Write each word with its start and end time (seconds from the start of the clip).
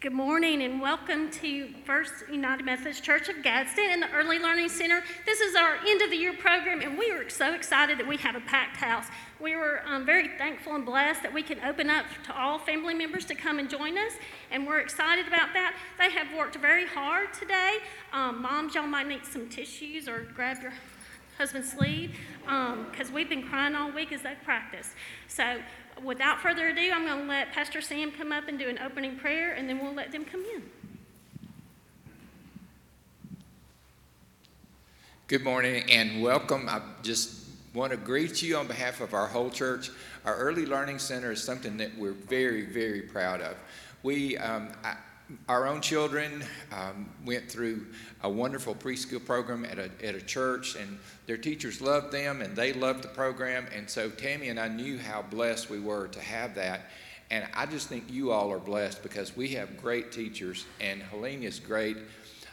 Good 0.00 0.14
morning 0.14 0.62
and 0.62 0.80
welcome 0.80 1.30
to 1.42 1.68
First 1.84 2.26
United 2.32 2.64
Methodist 2.64 3.04
Church 3.04 3.28
of 3.28 3.42
Gadsden 3.42 3.84
and 3.90 4.02
the 4.02 4.10
Early 4.12 4.38
Learning 4.38 4.70
Center. 4.70 5.02
This 5.26 5.40
is 5.40 5.54
our 5.54 5.76
end 5.86 6.00
of 6.00 6.08
the 6.08 6.16
year 6.16 6.32
program, 6.32 6.80
and 6.80 6.96
we 6.96 7.10
are 7.10 7.28
so 7.28 7.52
excited 7.52 7.98
that 7.98 8.08
we 8.08 8.16
have 8.16 8.34
a 8.34 8.40
packed 8.40 8.78
house. 8.78 9.04
We 9.38 9.56
were 9.56 9.82
um, 9.84 10.06
very 10.06 10.28
thankful 10.38 10.74
and 10.74 10.86
blessed 10.86 11.22
that 11.22 11.34
we 11.34 11.42
can 11.42 11.60
open 11.60 11.90
up 11.90 12.06
to 12.24 12.34
all 12.34 12.58
family 12.58 12.94
members 12.94 13.26
to 13.26 13.34
come 13.34 13.58
and 13.58 13.68
join 13.68 13.98
us, 13.98 14.14
and 14.50 14.66
we're 14.66 14.78
excited 14.78 15.26
about 15.28 15.52
that. 15.52 15.76
They 15.98 16.08
have 16.12 16.28
worked 16.34 16.56
very 16.56 16.86
hard 16.86 17.34
today. 17.34 17.76
Um, 18.14 18.40
moms, 18.40 18.74
y'all 18.74 18.86
might 18.86 19.06
need 19.06 19.26
some 19.26 19.50
tissues 19.50 20.08
or 20.08 20.20
grab 20.34 20.62
your 20.62 20.72
husband's 21.36 21.72
sleeve 21.72 22.16
because 22.40 23.08
um, 23.08 23.14
we've 23.14 23.28
been 23.28 23.42
crying 23.42 23.74
all 23.74 23.92
week 23.92 24.12
as 24.12 24.22
they 24.22 24.34
practice. 24.44 24.94
So 25.28 25.58
without 26.04 26.40
further 26.40 26.68
ado, 26.68 26.90
I'm 26.92 27.06
going 27.06 27.20
to 27.22 27.26
let 27.26 27.52
Pastor 27.52 27.80
Sam 27.80 28.12
come 28.12 28.32
up 28.32 28.48
and 28.48 28.58
do 28.58 28.68
an 28.68 28.78
opening 28.78 29.16
prayer, 29.16 29.52
and 29.52 29.68
then 29.68 29.78
we'll 29.78 29.94
let 29.94 30.12
them 30.12 30.24
come 30.24 30.44
in. 30.44 30.62
Good 35.26 35.44
morning 35.44 35.84
and 35.90 36.22
welcome. 36.22 36.68
I 36.68 36.80
just 37.02 37.46
want 37.72 37.92
to 37.92 37.96
greet 37.96 38.42
you 38.42 38.56
on 38.56 38.66
behalf 38.66 39.00
of 39.00 39.14
our 39.14 39.28
whole 39.28 39.50
church. 39.50 39.90
Our 40.24 40.36
Early 40.36 40.66
Learning 40.66 40.98
Center 40.98 41.30
is 41.32 41.42
something 41.42 41.76
that 41.76 41.96
we're 41.96 42.12
very, 42.12 42.66
very 42.66 43.02
proud 43.02 43.40
of. 43.40 43.56
We, 44.02 44.36
um, 44.38 44.70
I, 44.82 44.96
our 45.48 45.66
own 45.66 45.80
children 45.80 46.44
um, 46.72 47.08
went 47.24 47.50
through 47.50 47.86
a 48.22 48.28
wonderful 48.28 48.74
preschool 48.74 49.24
program 49.24 49.64
at 49.64 49.78
a, 49.78 49.90
at 50.04 50.14
a 50.14 50.20
church, 50.20 50.76
and 50.76 50.98
their 51.26 51.36
teachers 51.36 51.80
loved 51.80 52.12
them 52.12 52.42
and 52.42 52.56
they 52.56 52.72
loved 52.72 53.02
the 53.02 53.08
program. 53.08 53.66
And 53.74 53.88
so 53.88 54.10
Tammy 54.10 54.48
and 54.48 54.58
I 54.58 54.68
knew 54.68 54.98
how 54.98 55.22
blessed 55.22 55.70
we 55.70 55.80
were 55.80 56.08
to 56.08 56.20
have 56.20 56.54
that. 56.56 56.82
And 57.30 57.46
I 57.54 57.66
just 57.66 57.88
think 57.88 58.04
you 58.10 58.32
all 58.32 58.50
are 58.50 58.58
blessed 58.58 59.02
because 59.02 59.36
we 59.36 59.48
have 59.50 59.80
great 59.80 60.10
teachers, 60.10 60.64
and 60.80 61.00
Helene 61.02 61.44
is 61.44 61.60
great. 61.60 61.96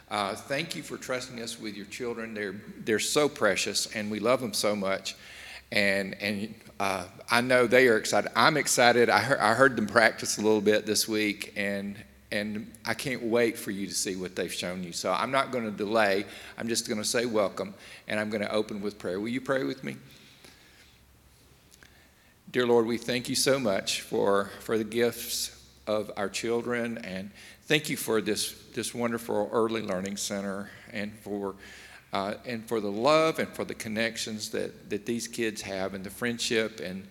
Uh, 0.09 0.35
thank 0.35 0.75
you 0.75 0.83
for 0.83 0.97
trusting 0.97 1.41
us 1.41 1.59
with 1.59 1.75
your 1.75 1.87
children. 1.87 2.33
They're, 2.33 2.55
they're 2.79 2.99
so 2.99 3.27
precious, 3.27 3.87
and 3.95 4.11
we 4.11 4.19
love 4.19 4.39
them 4.39 4.53
so 4.53 4.75
much. 4.75 5.15
And, 5.71 6.13
and 6.21 6.53
uh, 6.79 7.05
I 7.29 7.41
know 7.41 7.65
they 7.65 7.87
are 7.87 7.97
excited. 7.97 8.31
I'm 8.35 8.55
excited. 8.55 9.09
I 9.09 9.19
heard, 9.19 9.39
I 9.39 9.53
heard 9.55 9.75
them 9.75 9.87
practice 9.87 10.37
a 10.37 10.41
little 10.41 10.61
bit 10.61 10.85
this 10.85 11.07
week, 11.07 11.53
and, 11.57 11.97
and 12.31 12.71
I 12.85 12.93
can't 12.93 13.23
wait 13.23 13.57
for 13.57 13.71
you 13.71 13.87
to 13.87 13.93
see 13.93 14.15
what 14.15 14.35
they've 14.35 14.53
shown 14.53 14.83
you. 14.83 14.91
So 14.91 15.11
I'm 15.11 15.31
not 15.31 15.51
going 15.51 15.63
to 15.63 15.71
delay. 15.71 16.25
I'm 16.57 16.67
just 16.67 16.87
going 16.87 16.99
to 16.99 17.07
say 17.07 17.25
welcome, 17.25 17.73
and 18.07 18.19
I'm 18.19 18.29
going 18.29 18.41
to 18.41 18.51
open 18.51 18.81
with 18.81 18.99
prayer. 18.99 19.19
Will 19.19 19.29
you 19.29 19.41
pray 19.41 19.63
with 19.63 19.83
me? 19.83 19.95
Dear 22.51 22.65
Lord, 22.65 22.85
we 22.85 22.97
thank 22.97 23.29
you 23.29 23.35
so 23.35 23.59
much 23.59 24.01
for, 24.01 24.51
for 24.61 24.77
the 24.77 24.83
gifts 24.83 25.53
of 25.85 26.11
our 26.17 26.27
children, 26.27 26.97
and 26.99 27.31
thank 27.65 27.89
you 27.89 27.95
for 27.95 28.21
this, 28.21 28.53
this 28.73 28.93
wonderful 28.93 29.49
early 29.53 29.81
learning 29.81 30.17
center, 30.17 30.69
and 30.91 31.13
for 31.19 31.55
uh, 32.13 32.35
and 32.45 32.65
for 32.65 32.79
the 32.79 32.89
love 32.89 33.37
and 33.37 33.49
for 33.49 33.65
the 33.65 33.75
connections 33.75 34.49
that, 34.51 34.89
that 34.89 35.05
these 35.05 35.27
kids 35.27 35.61
have, 35.61 35.93
and 35.93 36.05
the 36.05 36.09
friendship 36.09 36.79
and 36.79 37.05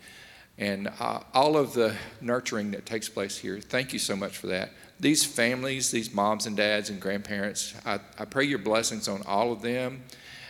and 0.59 0.89
uh, 0.99 1.21
all 1.35 1.55
of 1.55 1.75
the 1.75 1.95
nurturing 2.23 2.71
that 2.71 2.87
takes 2.87 3.11
place 3.11 3.37
here. 3.37 3.61
Thank 3.61 3.93
you 3.93 3.99
so 3.99 4.17
much 4.17 4.39
for 4.39 4.47
that 4.47 4.71
these 4.99 5.25
families, 5.25 5.91
these 5.91 6.13
moms 6.13 6.47
and 6.47 6.57
dads 6.57 6.91
and 6.91 7.01
grandparents, 7.01 7.75
I, 7.85 8.01
I 8.19 8.25
pray 8.25 8.45
your 8.45 8.59
blessings 8.59 9.09
on 9.09 9.23
all 9.27 9.53
of 9.53 9.63
them. 9.63 10.03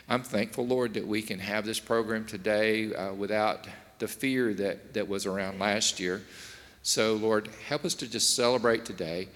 I'm 0.09 0.23
thankful, 0.23 0.67
Lord, 0.67 0.95
that 0.95 1.07
we 1.07 1.21
can 1.21 1.39
have 1.41 1.67
this 1.67 1.81
program 1.81 2.25
today 2.27 2.95
uh, 2.95 3.13
without 3.13 3.67
the 3.99 4.07
fear 4.07 4.55
that, 4.55 4.95
that 4.95 5.09
was 5.09 5.27
around 5.27 5.59
last 5.59 5.99
year. 5.99 6.23
So, 6.83 7.15
Lord, 7.15 7.49
help 7.69 7.85
us 7.85 7.95
to 7.95 8.09
just 8.09 8.37
celebrate 8.37 8.85
today. 8.85 9.29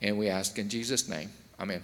And 0.00 0.18
we 0.18 0.28
ask 0.28 0.58
in 0.58 0.68
Jesus' 0.70 1.08
name. 1.08 1.30
Amen. 1.60 1.82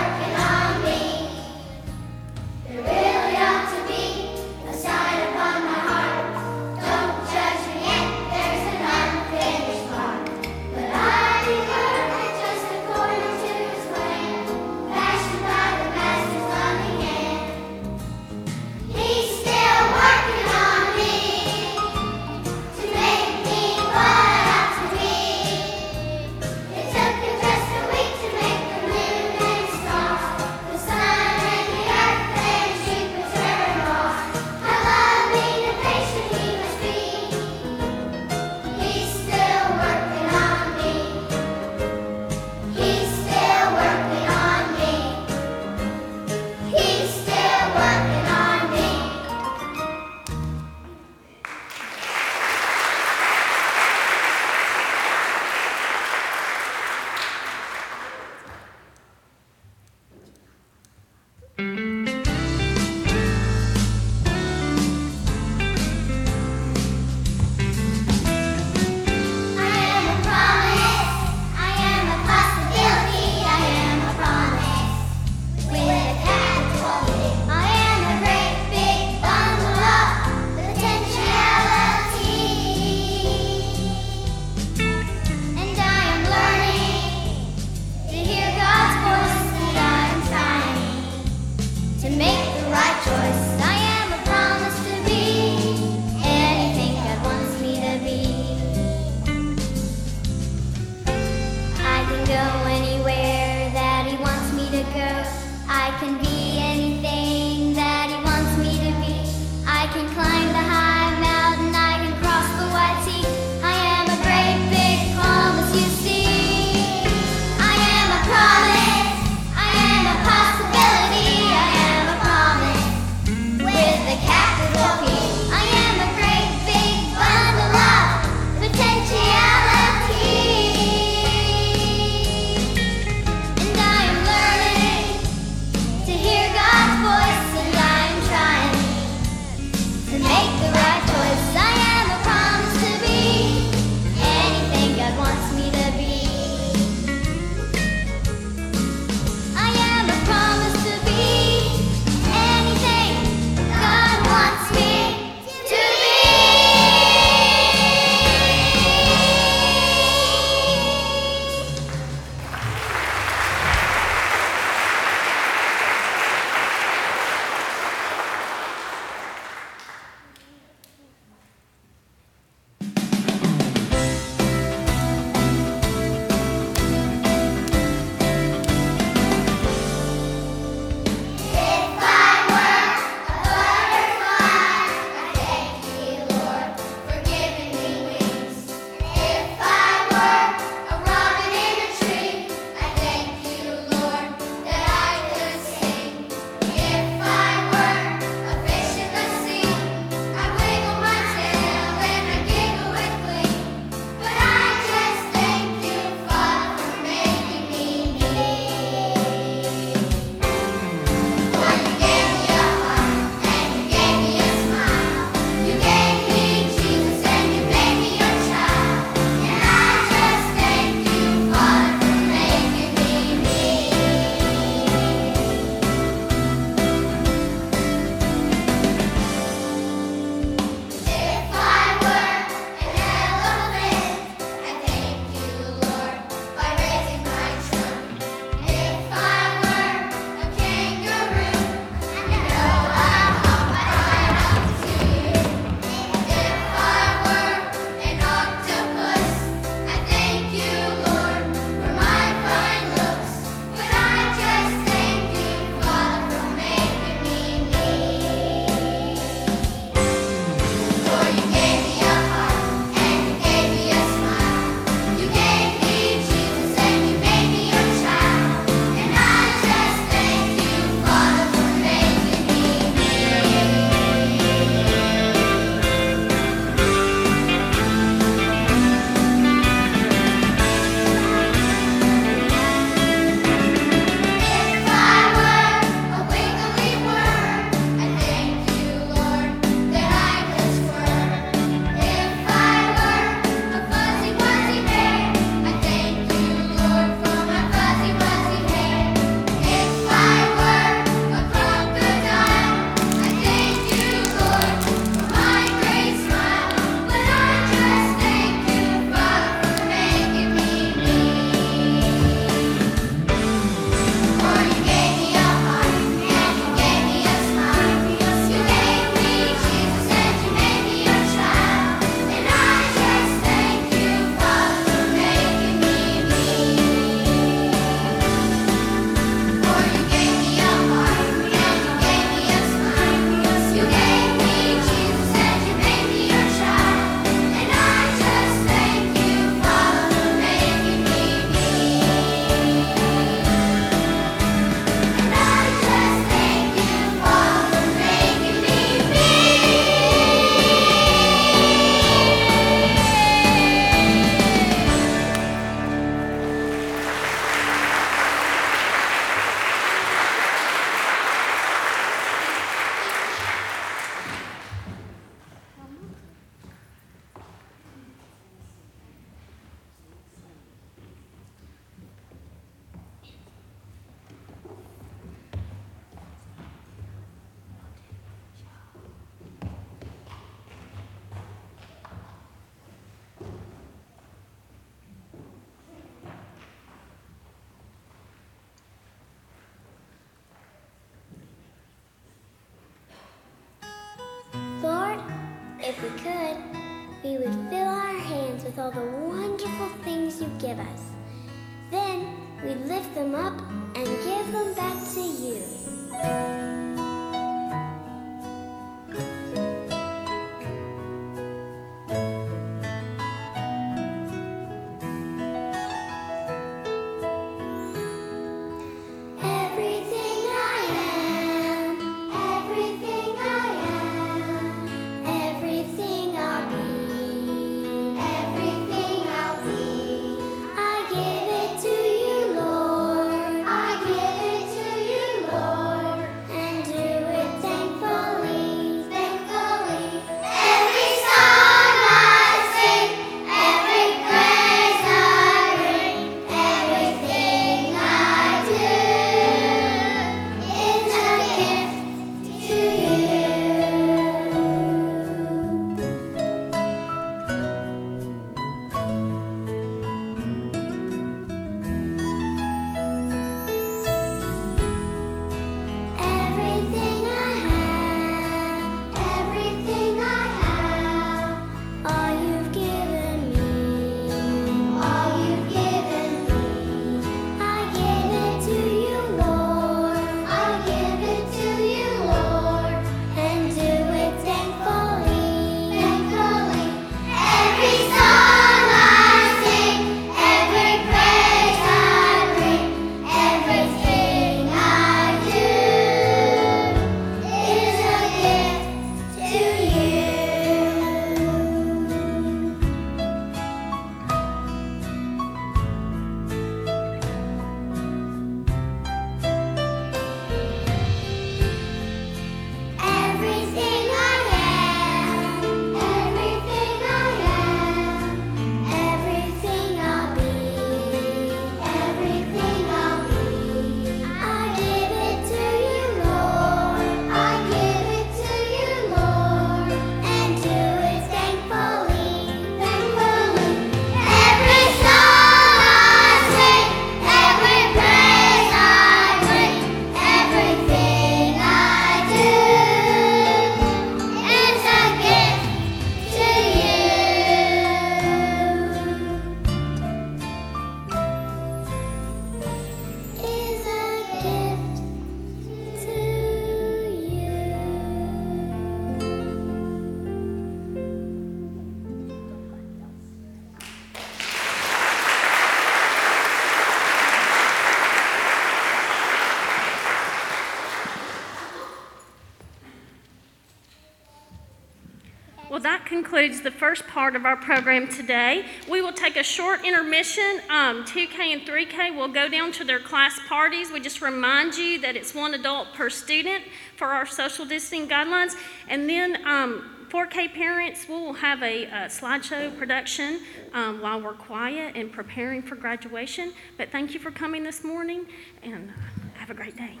concludes 576.22 576.62
the 576.62 576.70
first 576.72 577.06
part 577.06 577.36
of 577.36 577.44
our 577.44 577.56
program 577.56 578.08
today. 578.08 578.66
We 578.90 579.00
will 579.00 579.12
take 579.12 579.36
a 579.36 579.44
short 579.44 579.86
intermission. 579.86 580.60
Um, 580.68 581.04
2K 581.04 581.38
and 581.52 581.62
3K 581.62 582.16
will 582.16 582.26
go 582.26 582.48
down 582.48 582.72
to 582.72 582.84
their 582.84 582.98
class 582.98 583.38
parties. 583.48 583.92
We 583.92 584.00
just 584.00 584.20
remind 584.20 584.76
you 584.76 585.00
that 585.02 585.14
it's 585.14 585.32
one 585.32 585.54
adult 585.54 585.94
per 585.94 586.10
student 586.10 586.64
for 586.96 587.06
our 587.06 587.24
social 587.24 587.64
distancing 587.64 588.08
guidelines. 588.08 588.56
And 588.88 589.08
then 589.08 589.46
um, 589.46 590.08
4K 590.08 590.54
parents 590.54 591.08
will 591.08 591.34
have 591.34 591.62
a, 591.62 591.84
a 591.84 591.90
slideshow 592.08 592.76
production 592.76 593.38
um, 593.72 594.00
while 594.00 594.20
we're 594.20 594.32
quiet 594.32 594.96
and 594.96 595.12
preparing 595.12 595.62
for 595.62 595.76
graduation. 595.76 596.52
But 596.76 596.90
thank 596.90 597.14
you 597.14 597.20
for 597.20 597.30
coming 597.30 597.62
this 597.62 597.84
morning 597.84 598.26
and 598.64 598.90
have 599.34 599.50
a 599.50 599.54
great 599.54 599.76
day. 599.76 600.00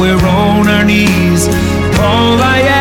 We're 0.00 0.26
on 0.26 0.68
our 0.68 0.84
knees, 0.84 1.48
all 1.98 2.38
I 2.38 2.60
ask 2.60 2.77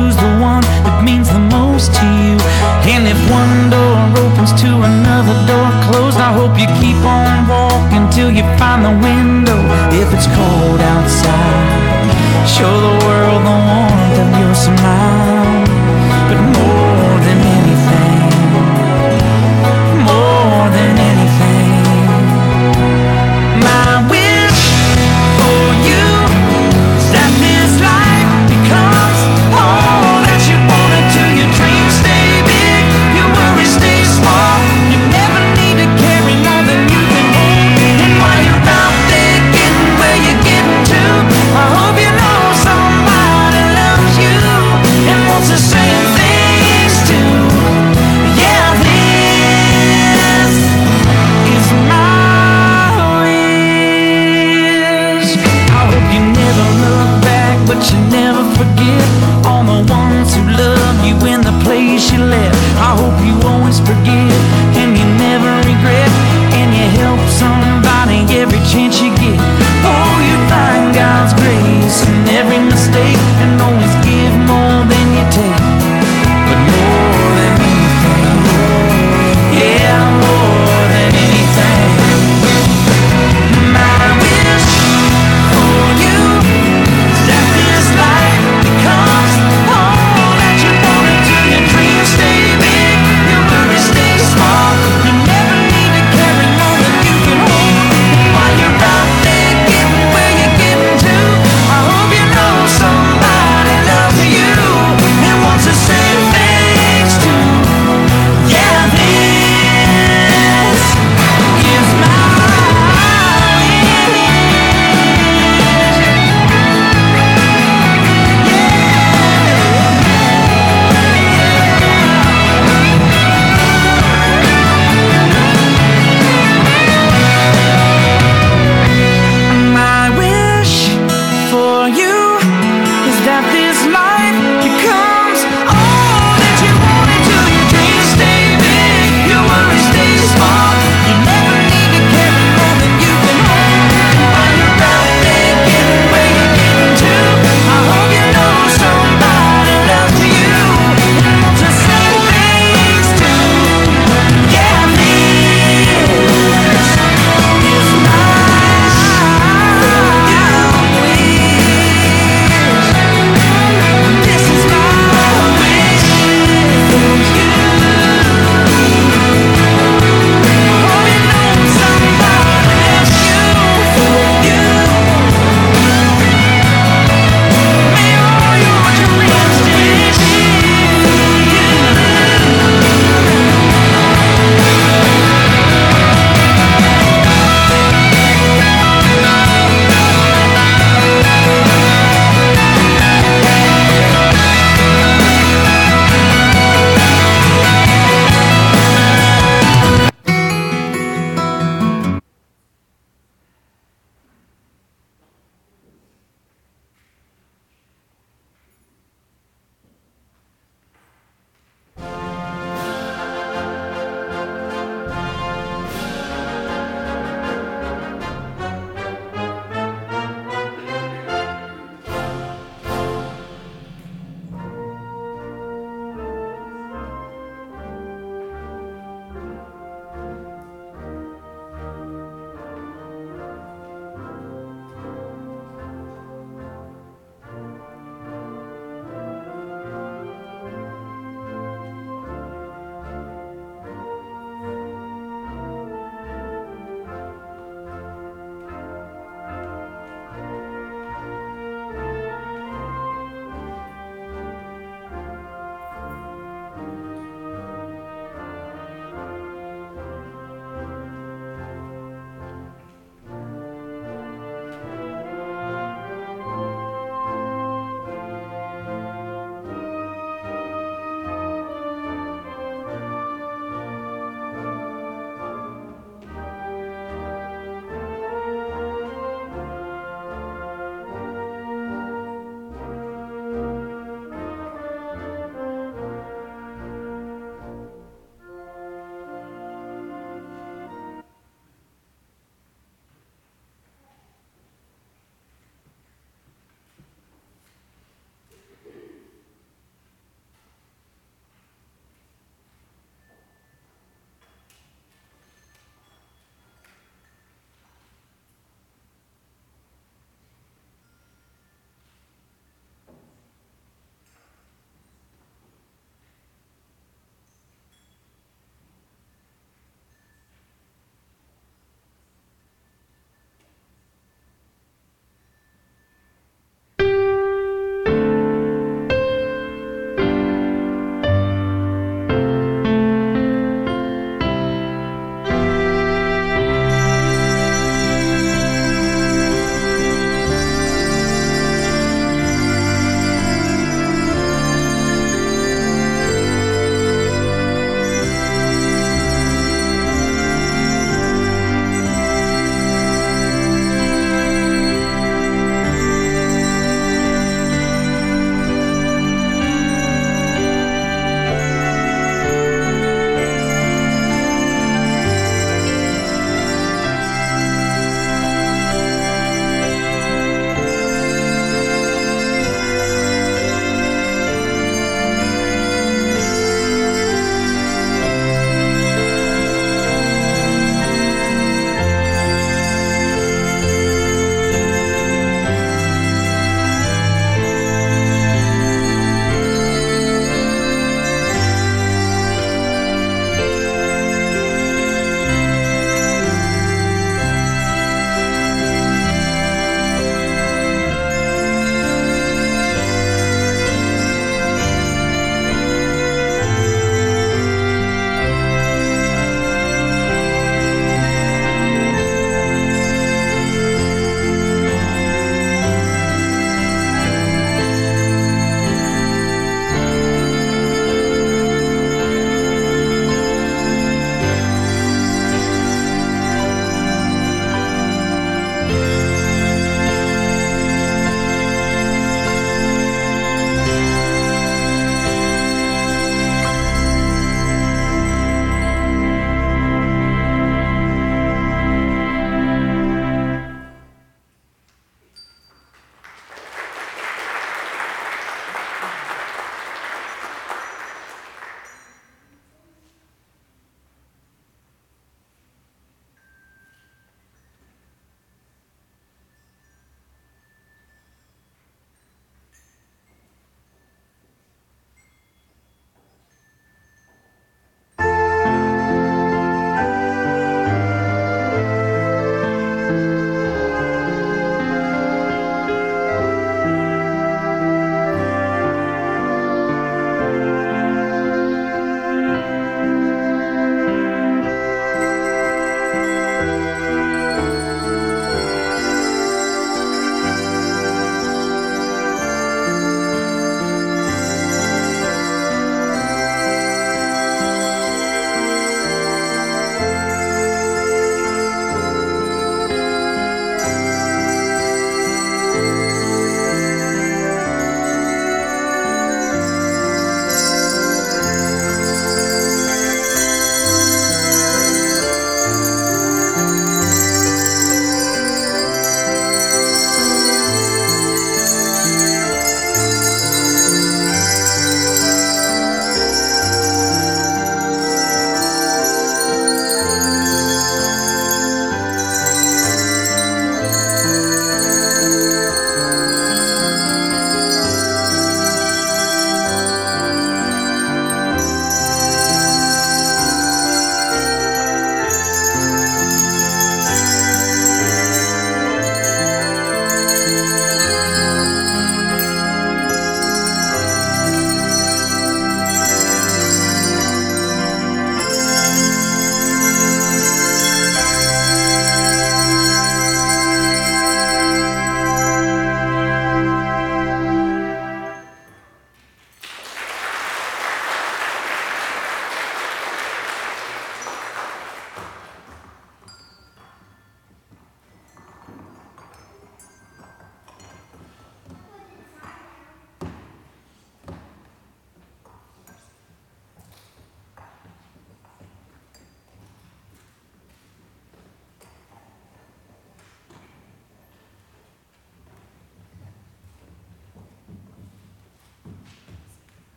Who's 0.00 0.16
the 0.16 0.32
one 0.40 0.64
that 0.88 1.04
means 1.04 1.28
the 1.28 1.44
most 1.52 1.92
to 1.92 2.06
you. 2.24 2.36
And 2.88 3.04
if 3.04 3.20
one 3.28 3.68
door 3.68 4.00
opens 4.24 4.52
to 4.64 4.68
another 4.80 5.36
door 5.44 5.68
closed, 5.84 6.16
I 6.16 6.32
hope 6.32 6.56
you 6.56 6.68
keep 6.80 6.96
on 7.04 7.44
walking 7.46 8.08
till 8.08 8.30
you 8.32 8.40
find 8.56 8.80
the 8.80 8.96
window. 8.96 9.60
If 9.92 10.08
it's 10.16 10.28
cold 10.32 10.80
outside, 10.80 12.08
show 12.48 12.72
the 12.88 12.96
world 13.04 13.42
the 13.44 13.56
warmth 13.68 14.16
of 14.24 14.30
your 14.40 14.54
smile. 14.54 15.29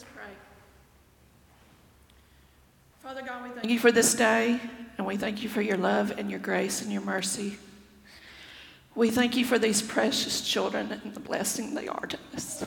Let's 0.00 0.12
pray. 0.14 0.32
Father 3.02 3.20
God, 3.20 3.42
we 3.42 3.50
thank 3.50 3.70
you 3.70 3.78
for 3.78 3.92
this 3.92 4.14
day, 4.14 4.58
and 4.96 5.06
we 5.06 5.18
thank 5.18 5.42
you 5.42 5.50
for 5.50 5.60
your 5.60 5.76
love 5.76 6.14
and 6.16 6.30
your 6.30 6.40
grace 6.40 6.80
and 6.80 6.90
your 6.90 7.02
mercy. 7.02 7.58
We 8.94 9.10
thank 9.10 9.36
you 9.36 9.44
for 9.44 9.58
these 9.58 9.82
precious 9.82 10.40
children 10.40 10.90
and 10.90 11.12
the 11.12 11.20
blessing 11.20 11.74
they 11.74 11.86
are 11.86 12.06
to 12.06 12.18
us. 12.34 12.64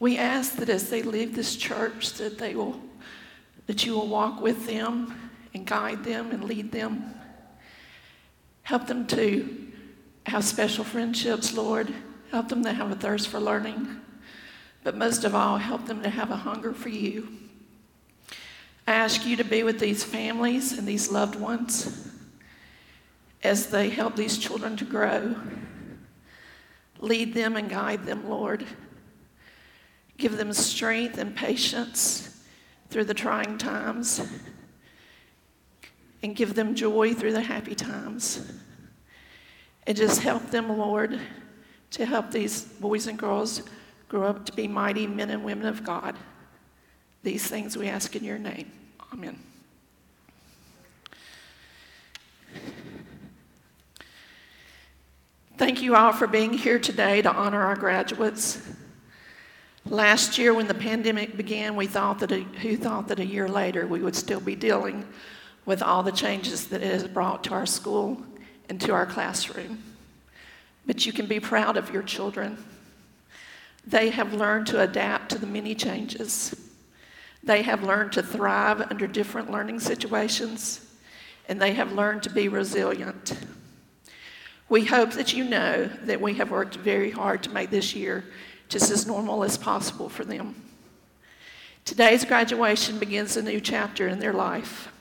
We 0.00 0.18
ask 0.18 0.56
that 0.56 0.68
as 0.68 0.90
they 0.90 1.00
leave 1.02 1.34
this 1.34 1.56
church, 1.56 2.12
that 2.14 2.36
they 2.36 2.54
will, 2.54 2.78
that 3.68 3.86
you 3.86 3.94
will 3.94 4.08
walk 4.08 4.42
with 4.42 4.66
them 4.66 5.30
and 5.54 5.66
guide 5.66 6.04
them 6.04 6.30
and 6.30 6.44
lead 6.44 6.72
them. 6.72 7.14
Help 8.64 8.86
them 8.86 9.06
to 9.06 9.72
have 10.26 10.44
special 10.44 10.84
friendships, 10.84 11.54
Lord. 11.54 11.94
Help 12.32 12.50
them 12.50 12.62
to 12.64 12.72
have 12.74 12.90
a 12.90 12.96
thirst 12.96 13.28
for 13.28 13.40
learning. 13.40 14.02
But 14.86 14.96
most 14.96 15.24
of 15.24 15.34
all, 15.34 15.58
help 15.58 15.86
them 15.86 16.00
to 16.04 16.08
have 16.08 16.30
a 16.30 16.36
hunger 16.36 16.72
for 16.72 16.90
you. 16.90 17.26
I 18.86 18.92
ask 18.92 19.26
you 19.26 19.34
to 19.34 19.42
be 19.42 19.64
with 19.64 19.80
these 19.80 20.04
families 20.04 20.78
and 20.78 20.86
these 20.86 21.10
loved 21.10 21.34
ones 21.34 22.08
as 23.42 23.66
they 23.66 23.88
help 23.88 24.14
these 24.14 24.38
children 24.38 24.76
to 24.76 24.84
grow. 24.84 25.34
Lead 27.00 27.34
them 27.34 27.56
and 27.56 27.68
guide 27.68 28.06
them, 28.06 28.28
Lord. 28.28 28.64
Give 30.18 30.36
them 30.36 30.52
strength 30.52 31.18
and 31.18 31.34
patience 31.34 32.44
through 32.88 33.06
the 33.06 33.12
trying 33.12 33.58
times, 33.58 34.24
and 36.22 36.36
give 36.36 36.54
them 36.54 36.76
joy 36.76 37.12
through 37.12 37.32
the 37.32 37.40
happy 37.40 37.74
times. 37.74 38.52
And 39.84 39.96
just 39.96 40.20
help 40.20 40.52
them, 40.52 40.78
Lord, 40.78 41.18
to 41.90 42.06
help 42.06 42.30
these 42.30 42.62
boys 42.62 43.08
and 43.08 43.18
girls 43.18 43.62
grow 44.08 44.24
up 44.24 44.46
to 44.46 44.52
be 44.52 44.68
mighty 44.68 45.06
men 45.06 45.30
and 45.30 45.44
women 45.44 45.66
of 45.66 45.84
God. 45.84 46.16
These 47.22 47.46
things 47.46 47.76
we 47.76 47.88
ask 47.88 48.14
in 48.14 48.24
your 48.24 48.38
name. 48.38 48.70
Amen. 49.12 49.38
Thank 55.58 55.80
you 55.80 55.96
all 55.96 56.12
for 56.12 56.26
being 56.26 56.52
here 56.52 56.78
today 56.78 57.22
to 57.22 57.32
honor 57.32 57.62
our 57.62 57.76
graduates. 57.76 58.60
Last 59.86 60.36
year, 60.36 60.52
when 60.52 60.66
the 60.66 60.74
pandemic 60.74 61.36
began, 61.36 61.76
we 61.76 61.86
thought 61.86 62.18
that 62.18 62.30
a, 62.30 62.40
who 62.40 62.76
thought 62.76 63.08
that 63.08 63.20
a 63.20 63.24
year 63.24 63.48
later 63.48 63.86
we 63.86 64.00
would 64.00 64.14
still 64.14 64.40
be 64.40 64.54
dealing 64.54 65.06
with 65.64 65.82
all 65.82 66.02
the 66.02 66.12
changes 66.12 66.66
that 66.68 66.82
it 66.82 66.92
has 66.92 67.08
brought 67.08 67.42
to 67.44 67.54
our 67.54 67.66
school 67.66 68.20
and 68.68 68.80
to 68.82 68.92
our 68.92 69.06
classroom. 69.06 69.82
But 70.86 71.06
you 71.06 71.12
can 71.12 71.26
be 71.26 71.40
proud 71.40 71.76
of 71.76 71.92
your 71.92 72.02
children. 72.02 72.58
They 73.86 74.10
have 74.10 74.34
learned 74.34 74.66
to 74.68 74.80
adapt 74.80 75.30
to 75.30 75.38
the 75.38 75.46
many 75.46 75.74
changes. 75.74 76.54
They 77.44 77.62
have 77.62 77.84
learned 77.84 78.12
to 78.12 78.22
thrive 78.22 78.80
under 78.90 79.06
different 79.06 79.50
learning 79.50 79.80
situations, 79.80 80.84
and 81.48 81.62
they 81.62 81.74
have 81.74 81.92
learned 81.92 82.24
to 82.24 82.30
be 82.30 82.48
resilient. 82.48 83.38
We 84.68 84.84
hope 84.84 85.12
that 85.12 85.32
you 85.32 85.44
know 85.44 85.88
that 86.02 86.20
we 86.20 86.34
have 86.34 86.50
worked 86.50 86.76
very 86.76 87.12
hard 87.12 87.44
to 87.44 87.50
make 87.50 87.70
this 87.70 87.94
year 87.94 88.24
just 88.68 88.90
as 88.90 89.06
normal 89.06 89.44
as 89.44 89.56
possible 89.56 90.08
for 90.08 90.24
them. 90.24 90.56
Today's 91.84 92.24
graduation 92.24 92.98
begins 92.98 93.36
a 93.36 93.42
new 93.42 93.60
chapter 93.60 94.08
in 94.08 94.18
their 94.18 94.32
life. 94.32 94.92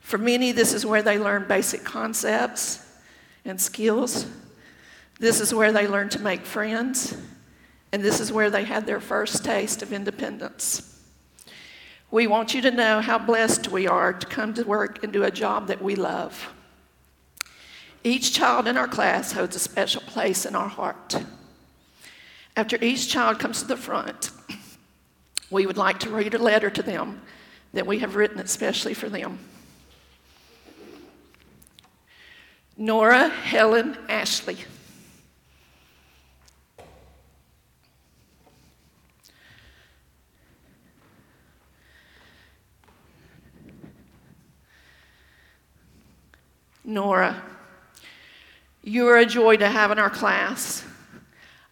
For 0.00 0.16
many, 0.16 0.50
this 0.52 0.72
is 0.72 0.86
where 0.86 1.02
they 1.02 1.18
learn 1.18 1.46
basic 1.46 1.84
concepts 1.84 2.86
and 3.44 3.60
skills. 3.60 4.26
This 5.18 5.40
is 5.40 5.52
where 5.52 5.72
they 5.72 5.86
learn 5.86 6.08
to 6.10 6.18
make 6.18 6.46
friends. 6.46 7.14
And 7.94 8.02
this 8.02 8.18
is 8.18 8.32
where 8.32 8.50
they 8.50 8.64
had 8.64 8.86
their 8.86 8.98
first 8.98 9.44
taste 9.44 9.80
of 9.80 9.92
independence. 9.92 11.00
We 12.10 12.26
want 12.26 12.52
you 12.52 12.60
to 12.62 12.72
know 12.72 13.00
how 13.00 13.20
blessed 13.20 13.68
we 13.68 13.86
are 13.86 14.12
to 14.12 14.26
come 14.26 14.52
to 14.54 14.64
work 14.64 15.04
and 15.04 15.12
do 15.12 15.22
a 15.22 15.30
job 15.30 15.68
that 15.68 15.80
we 15.80 15.94
love. 15.94 16.52
Each 18.02 18.34
child 18.34 18.66
in 18.66 18.76
our 18.76 18.88
class 18.88 19.30
holds 19.30 19.54
a 19.54 19.60
special 19.60 20.02
place 20.02 20.44
in 20.44 20.56
our 20.56 20.66
heart. 20.66 21.14
After 22.56 22.76
each 22.82 23.08
child 23.08 23.38
comes 23.38 23.62
to 23.62 23.68
the 23.68 23.76
front, 23.76 24.32
we 25.48 25.64
would 25.64 25.78
like 25.78 26.00
to 26.00 26.10
read 26.10 26.34
a 26.34 26.38
letter 26.38 26.70
to 26.70 26.82
them 26.82 27.22
that 27.74 27.86
we 27.86 28.00
have 28.00 28.16
written 28.16 28.40
especially 28.40 28.94
for 28.94 29.08
them. 29.08 29.38
Nora 32.76 33.28
Helen 33.28 33.96
Ashley. 34.08 34.56
Nora, 46.84 47.42
you 48.82 49.08
are 49.08 49.16
a 49.16 49.24
joy 49.24 49.56
to 49.56 49.68
have 49.68 49.90
in 49.90 49.98
our 49.98 50.10
class. 50.10 50.84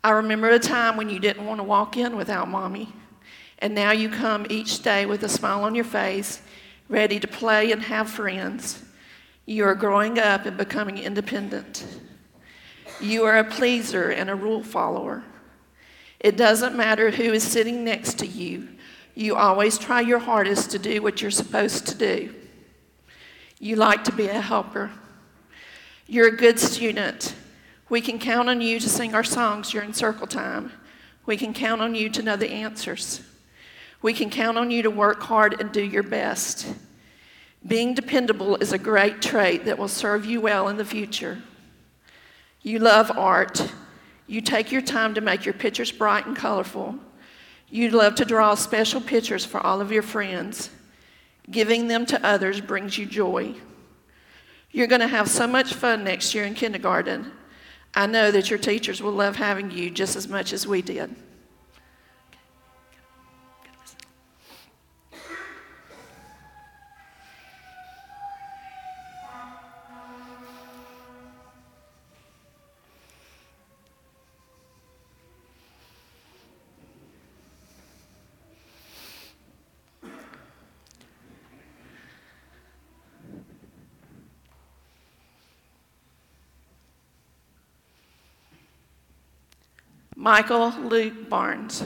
I 0.02 0.10
remember 0.10 0.48
a 0.48 0.58
time 0.58 0.96
when 0.96 1.10
you 1.10 1.18
didn't 1.18 1.46
want 1.46 1.60
to 1.60 1.64
walk 1.64 1.96
in 1.96 2.16
without 2.16 2.48
mommy, 2.48 2.92
and 3.58 3.74
now 3.74 3.92
you 3.92 4.08
come 4.08 4.46
each 4.48 4.82
day 4.82 5.04
with 5.04 5.22
a 5.22 5.28
smile 5.28 5.64
on 5.64 5.74
your 5.74 5.84
face, 5.84 6.40
ready 6.88 7.20
to 7.20 7.28
play 7.28 7.72
and 7.72 7.82
have 7.82 8.08
friends. 8.08 8.82
You 9.44 9.64
are 9.66 9.74
growing 9.74 10.18
up 10.18 10.46
and 10.46 10.56
becoming 10.56 10.96
independent. 10.96 11.86
You 13.00 13.24
are 13.24 13.38
a 13.38 13.44
pleaser 13.44 14.10
and 14.10 14.30
a 14.30 14.34
rule 14.34 14.62
follower. 14.62 15.24
It 16.20 16.36
doesn't 16.36 16.74
matter 16.74 17.10
who 17.10 17.32
is 17.32 17.42
sitting 17.42 17.84
next 17.84 18.18
to 18.20 18.26
you, 18.26 18.68
you 19.14 19.36
always 19.36 19.76
try 19.76 20.00
your 20.00 20.20
hardest 20.20 20.70
to 20.70 20.78
do 20.78 21.02
what 21.02 21.20
you're 21.20 21.30
supposed 21.30 21.86
to 21.88 21.94
do. 21.94 22.34
You 23.60 23.76
like 23.76 24.04
to 24.04 24.12
be 24.12 24.26
a 24.26 24.40
helper. 24.40 24.90
You're 26.12 26.28
a 26.28 26.36
good 26.36 26.58
student. 26.58 27.34
We 27.88 28.02
can 28.02 28.18
count 28.18 28.50
on 28.50 28.60
you 28.60 28.78
to 28.78 28.88
sing 28.90 29.14
our 29.14 29.24
songs 29.24 29.70
during 29.70 29.94
circle 29.94 30.26
time. 30.26 30.70
We 31.24 31.38
can 31.38 31.54
count 31.54 31.80
on 31.80 31.94
you 31.94 32.10
to 32.10 32.22
know 32.22 32.36
the 32.36 32.50
answers. 32.50 33.22
We 34.02 34.12
can 34.12 34.28
count 34.28 34.58
on 34.58 34.70
you 34.70 34.82
to 34.82 34.90
work 34.90 35.22
hard 35.22 35.58
and 35.58 35.72
do 35.72 35.82
your 35.82 36.02
best. 36.02 36.70
Being 37.66 37.94
dependable 37.94 38.56
is 38.56 38.74
a 38.74 38.78
great 38.78 39.22
trait 39.22 39.64
that 39.64 39.78
will 39.78 39.88
serve 39.88 40.26
you 40.26 40.42
well 40.42 40.68
in 40.68 40.76
the 40.76 40.84
future. 40.84 41.40
You 42.60 42.78
love 42.78 43.10
art. 43.12 43.72
You 44.26 44.42
take 44.42 44.70
your 44.70 44.82
time 44.82 45.14
to 45.14 45.22
make 45.22 45.46
your 45.46 45.54
pictures 45.54 45.90
bright 45.90 46.26
and 46.26 46.36
colorful. 46.36 46.94
You 47.70 47.88
love 47.88 48.16
to 48.16 48.26
draw 48.26 48.54
special 48.54 49.00
pictures 49.00 49.46
for 49.46 49.66
all 49.66 49.80
of 49.80 49.90
your 49.90 50.02
friends. 50.02 50.68
Giving 51.50 51.88
them 51.88 52.04
to 52.04 52.22
others 52.22 52.60
brings 52.60 52.98
you 52.98 53.06
joy. 53.06 53.54
You're 54.72 54.86
going 54.86 55.00
to 55.00 55.06
have 55.06 55.28
so 55.28 55.46
much 55.46 55.74
fun 55.74 56.02
next 56.02 56.34
year 56.34 56.44
in 56.44 56.54
kindergarten. 56.54 57.30
I 57.94 58.06
know 58.06 58.30
that 58.30 58.48
your 58.48 58.58
teachers 58.58 59.02
will 59.02 59.12
love 59.12 59.36
having 59.36 59.70
you 59.70 59.90
just 59.90 60.16
as 60.16 60.26
much 60.26 60.52
as 60.52 60.66
we 60.66 60.80
did. 60.80 61.14
Michael 90.22 90.70
Luke 90.84 91.28
Barnes. 91.28 91.82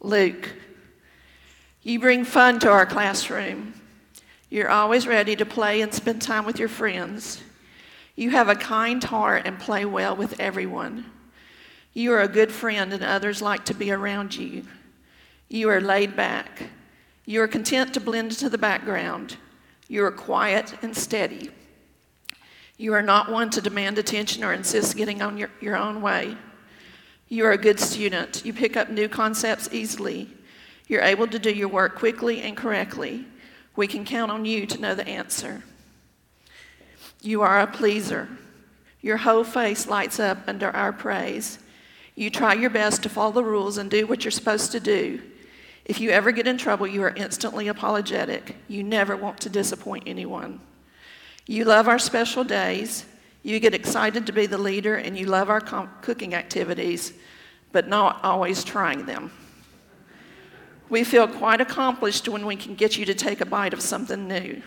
Luke, 0.00 0.48
you 1.82 2.00
bring 2.00 2.24
fun 2.24 2.58
to 2.60 2.70
our 2.70 2.86
classroom. 2.86 3.74
You're 4.48 4.70
always 4.70 5.06
ready 5.06 5.36
to 5.36 5.44
play 5.44 5.82
and 5.82 5.92
spend 5.92 6.22
time 6.22 6.46
with 6.46 6.58
your 6.58 6.70
friends. 6.70 7.42
You 8.16 8.30
have 8.30 8.48
a 8.48 8.54
kind 8.54 9.04
heart 9.04 9.42
and 9.44 9.58
play 9.58 9.84
well 9.84 10.16
with 10.16 10.40
everyone. 10.40 11.04
You 11.92 12.14
are 12.14 12.22
a 12.22 12.28
good 12.28 12.50
friend, 12.50 12.94
and 12.94 13.04
others 13.04 13.42
like 13.42 13.66
to 13.66 13.74
be 13.74 13.90
around 13.90 14.34
you. 14.34 14.64
You 15.50 15.68
are 15.68 15.82
laid 15.82 16.16
back. 16.16 16.70
You 17.26 17.40
are 17.40 17.48
content 17.48 17.94
to 17.94 18.00
blend 18.00 18.32
into 18.32 18.50
the 18.50 18.58
background. 18.58 19.36
You 19.88 20.04
are 20.04 20.10
quiet 20.10 20.74
and 20.82 20.96
steady. 20.96 21.50
You 22.76 22.92
are 22.92 23.02
not 23.02 23.30
one 23.30 23.50
to 23.50 23.60
demand 23.60 23.98
attention 23.98 24.44
or 24.44 24.52
insist 24.52 24.96
getting 24.96 25.22
on 25.22 25.38
your, 25.38 25.50
your 25.60 25.76
own 25.76 26.02
way. 26.02 26.36
You 27.28 27.46
are 27.46 27.52
a 27.52 27.58
good 27.58 27.80
student. 27.80 28.44
You 28.44 28.52
pick 28.52 28.76
up 28.76 28.90
new 28.90 29.08
concepts 29.08 29.68
easily. 29.72 30.28
You're 30.86 31.02
able 31.02 31.26
to 31.28 31.38
do 31.38 31.50
your 31.50 31.68
work 31.68 31.96
quickly 31.96 32.42
and 32.42 32.56
correctly. 32.56 33.24
We 33.76 33.86
can 33.86 34.04
count 34.04 34.30
on 34.30 34.44
you 34.44 34.66
to 34.66 34.80
know 34.80 34.94
the 34.94 35.08
answer. 35.08 35.62
You 37.22 37.40
are 37.40 37.60
a 37.60 37.66
pleaser. 37.66 38.28
Your 39.00 39.16
whole 39.16 39.44
face 39.44 39.86
lights 39.86 40.20
up 40.20 40.38
under 40.46 40.70
our 40.70 40.92
praise. 40.92 41.58
You 42.14 42.30
try 42.30 42.54
your 42.54 42.70
best 42.70 43.02
to 43.02 43.08
follow 43.08 43.32
the 43.32 43.44
rules 43.44 43.78
and 43.78 43.90
do 43.90 44.06
what 44.06 44.24
you're 44.24 44.30
supposed 44.30 44.72
to 44.72 44.80
do. 44.80 45.22
If 45.84 46.00
you 46.00 46.10
ever 46.10 46.32
get 46.32 46.46
in 46.46 46.56
trouble, 46.56 46.86
you 46.86 47.02
are 47.02 47.10
instantly 47.10 47.68
apologetic. 47.68 48.56
You 48.68 48.82
never 48.82 49.16
want 49.16 49.40
to 49.40 49.50
disappoint 49.50 50.04
anyone. 50.06 50.60
You 51.46 51.64
love 51.64 51.88
our 51.88 51.98
special 51.98 52.42
days. 52.42 53.04
You 53.42 53.60
get 53.60 53.74
excited 53.74 54.26
to 54.26 54.32
be 54.32 54.46
the 54.46 54.56
leader, 54.56 54.94
and 54.94 55.18
you 55.18 55.26
love 55.26 55.50
our 55.50 55.60
com- 55.60 55.90
cooking 56.00 56.34
activities, 56.34 57.12
but 57.72 57.86
not 57.86 58.24
always 58.24 58.64
trying 58.64 59.04
them. 59.04 59.30
We 60.88 61.04
feel 61.04 61.28
quite 61.28 61.60
accomplished 61.60 62.28
when 62.28 62.46
we 62.46 62.56
can 62.56 62.74
get 62.74 62.96
you 62.96 63.04
to 63.04 63.14
take 63.14 63.42
a 63.42 63.46
bite 63.46 63.74
of 63.74 63.82
something 63.82 64.26
new. 64.26 64.62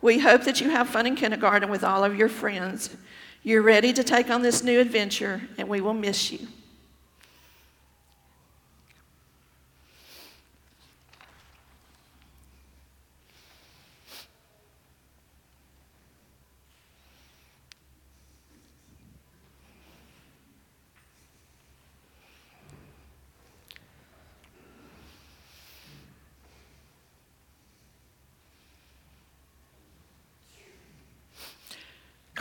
We 0.00 0.18
hope 0.18 0.42
that 0.44 0.60
you 0.60 0.70
have 0.70 0.88
fun 0.88 1.06
in 1.06 1.14
kindergarten 1.14 1.70
with 1.70 1.84
all 1.84 2.02
of 2.02 2.16
your 2.16 2.28
friends. 2.28 2.96
You're 3.44 3.62
ready 3.62 3.92
to 3.92 4.02
take 4.02 4.30
on 4.30 4.42
this 4.42 4.64
new 4.64 4.80
adventure, 4.80 5.42
and 5.58 5.68
we 5.68 5.80
will 5.80 5.94
miss 5.94 6.32
you. 6.32 6.48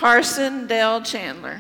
Carson 0.08 0.68
Dell 0.68 1.02
Chandler. 1.02 1.60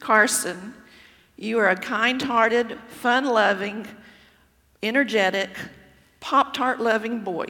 Carson, 0.00 0.74
you 1.36 1.56
are 1.60 1.68
a 1.68 1.76
kind 1.76 2.20
hearted, 2.20 2.76
fun 2.88 3.26
loving, 3.26 3.86
energetic, 4.82 5.50
Pop 6.18 6.52
Tart 6.52 6.80
loving 6.80 7.20
boy. 7.20 7.46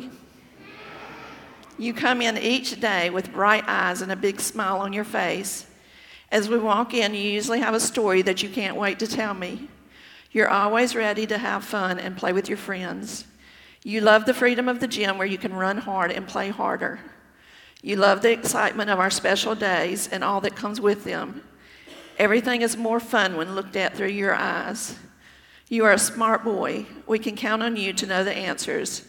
You 1.78 1.95
come 1.95 2.20
in 2.20 2.36
each 2.36 2.78
day 2.80 3.09
with 3.09 3.32
bright 3.32 3.64
eyes 3.66 4.03
and 4.03 4.12
a 4.12 4.16
big 4.16 4.41
smile 4.41 4.76
on 4.76 4.93
your 4.93 5.05
face. 5.05 5.66
As 6.30 6.51
we 6.51 6.59
walk 6.59 6.93
in, 6.93 7.14
you 7.14 7.30
usually 7.30 7.61
have 7.61 7.72
a 7.72 7.80
story 7.80 8.20
that 8.20 8.43
you 8.43 8.51
can't 8.51 8.76
wait 8.76 8.99
to 8.99 9.07
tell 9.07 9.32
me. 9.32 9.70
You're 10.33 10.49
always 10.49 10.95
ready 10.95 11.26
to 11.26 11.39
have 11.39 11.64
fun 11.64 11.99
and 11.99 12.16
play 12.16 12.33
with 12.33 12.49
your 12.49 12.59
friends. 12.59 13.24
You 13.83 14.01
love 14.01 14.26
the 14.26 14.35
freedom 14.35 14.68
of 14.68 14.78
the 14.78 14.87
gym 14.87 15.18
where 15.18 15.26
you 15.26 15.39
can 15.39 15.55
run 15.55 15.78
hard 15.78 16.12
and 16.12 16.28
play 16.28 16.51
harder. 16.51 17.01
You 17.83 17.97
love 17.97 18.22
the 18.22 18.31
excitement 18.31 18.91
of 18.91 19.01
our 19.01 19.11
special 19.11 19.55
days 19.55 20.07
and 20.09 20.22
all 20.22 20.41
that 20.43 20.55
comes 20.55 20.81
with 20.81 21.03
them. 21.03 21.43
Everything 22.18 22.62
is 22.62 22.76
more 22.76 23.01
fun 23.01 23.37
when 23.37 23.55
looked 23.55 23.76
at 23.76 23.97
through 23.97 24.09
your 24.09 24.35
eyes. 24.35 24.95
You 25.68 25.85
are 25.87 25.93
a 25.93 25.99
smart 25.99 26.45
boy. 26.45 26.87
We 27.07 27.18
can 27.18 27.35
count 27.37 27.62
on 27.62 27.76
you 27.76 27.93
to 27.95 28.07
know 28.07 28.22
the 28.22 28.37
answers. 28.37 29.07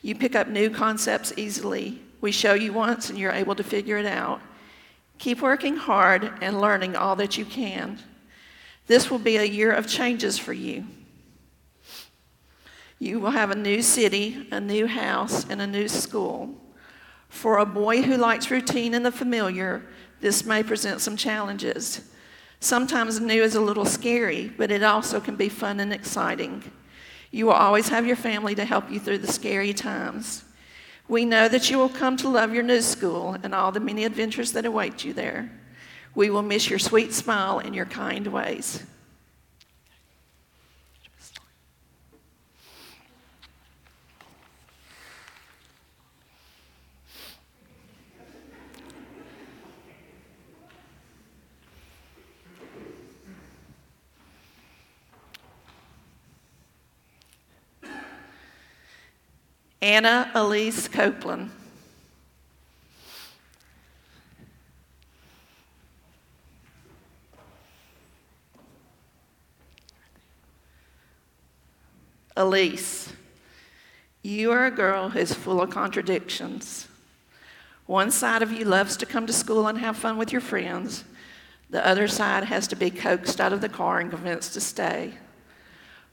You 0.00 0.14
pick 0.14 0.34
up 0.34 0.48
new 0.48 0.70
concepts 0.70 1.32
easily. 1.36 2.00
We 2.20 2.32
show 2.32 2.54
you 2.54 2.72
once 2.72 3.10
and 3.10 3.18
you're 3.18 3.32
able 3.32 3.56
to 3.56 3.64
figure 3.64 3.98
it 3.98 4.06
out. 4.06 4.40
Keep 5.18 5.42
working 5.42 5.76
hard 5.76 6.32
and 6.40 6.60
learning 6.60 6.96
all 6.96 7.16
that 7.16 7.36
you 7.36 7.44
can. 7.44 7.98
This 8.92 9.10
will 9.10 9.18
be 9.18 9.38
a 9.38 9.44
year 9.44 9.72
of 9.72 9.86
changes 9.86 10.36
for 10.36 10.52
you. 10.52 10.84
You 12.98 13.20
will 13.20 13.30
have 13.30 13.50
a 13.50 13.54
new 13.54 13.80
city, 13.80 14.46
a 14.50 14.60
new 14.60 14.86
house, 14.86 15.48
and 15.48 15.62
a 15.62 15.66
new 15.66 15.88
school. 15.88 16.50
For 17.30 17.56
a 17.56 17.64
boy 17.64 18.02
who 18.02 18.18
likes 18.18 18.50
routine 18.50 18.92
and 18.92 19.06
the 19.06 19.10
familiar, 19.10 19.82
this 20.20 20.44
may 20.44 20.62
present 20.62 21.00
some 21.00 21.16
challenges. 21.16 22.02
Sometimes 22.60 23.18
new 23.18 23.42
is 23.42 23.54
a 23.54 23.62
little 23.62 23.86
scary, 23.86 24.52
but 24.58 24.70
it 24.70 24.82
also 24.82 25.20
can 25.20 25.36
be 25.36 25.48
fun 25.48 25.80
and 25.80 25.90
exciting. 25.90 26.62
You 27.30 27.46
will 27.46 27.54
always 27.54 27.88
have 27.88 28.06
your 28.06 28.16
family 28.16 28.54
to 28.56 28.66
help 28.66 28.90
you 28.90 29.00
through 29.00 29.20
the 29.20 29.32
scary 29.32 29.72
times. 29.72 30.44
We 31.08 31.24
know 31.24 31.48
that 31.48 31.70
you 31.70 31.78
will 31.78 31.88
come 31.88 32.18
to 32.18 32.28
love 32.28 32.52
your 32.52 32.62
new 32.62 32.82
school 32.82 33.38
and 33.42 33.54
all 33.54 33.72
the 33.72 33.80
many 33.80 34.04
adventures 34.04 34.52
that 34.52 34.66
await 34.66 35.02
you 35.02 35.14
there. 35.14 35.50
We 36.14 36.28
will 36.28 36.42
miss 36.42 36.68
your 36.68 36.78
sweet 36.78 37.14
smile 37.14 37.58
and 37.58 37.74
your 37.74 37.86
kind 37.86 38.26
ways. 38.26 38.82
Anna 59.80 60.30
Elise 60.34 60.86
Copeland. 60.86 61.50
Elise, 72.36 73.12
you 74.22 74.52
are 74.52 74.66
a 74.66 74.70
girl 74.70 75.10
who's 75.10 75.34
full 75.34 75.60
of 75.60 75.70
contradictions. 75.70 76.88
One 77.86 78.10
side 78.10 78.40
of 78.42 78.52
you 78.52 78.64
loves 78.64 78.96
to 78.98 79.06
come 79.06 79.26
to 79.26 79.32
school 79.32 79.66
and 79.66 79.78
have 79.78 79.96
fun 79.96 80.16
with 80.16 80.32
your 80.32 80.40
friends. 80.40 81.04
The 81.68 81.86
other 81.86 82.08
side 82.08 82.44
has 82.44 82.66
to 82.68 82.76
be 82.76 82.90
coaxed 82.90 83.40
out 83.40 83.52
of 83.52 83.60
the 83.60 83.68
car 83.68 83.98
and 83.98 84.10
convinced 84.10 84.54
to 84.54 84.60
stay. 84.60 85.14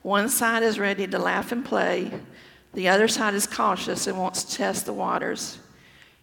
One 0.02 0.28
side 0.30 0.64
is 0.64 0.80
ready 0.80 1.08
to 1.08 1.20
laugh 1.20 1.52
and 1.52 1.64
play. 1.64 2.12
The 2.74 2.90
other 2.90 3.08
side 3.08 3.34
is 3.34 3.48
cautious 3.48 4.08
and 4.08 4.18
wants 4.18 4.44
to 4.44 4.56
test 4.58 4.86
the 4.86 4.94
waters. 4.94 5.60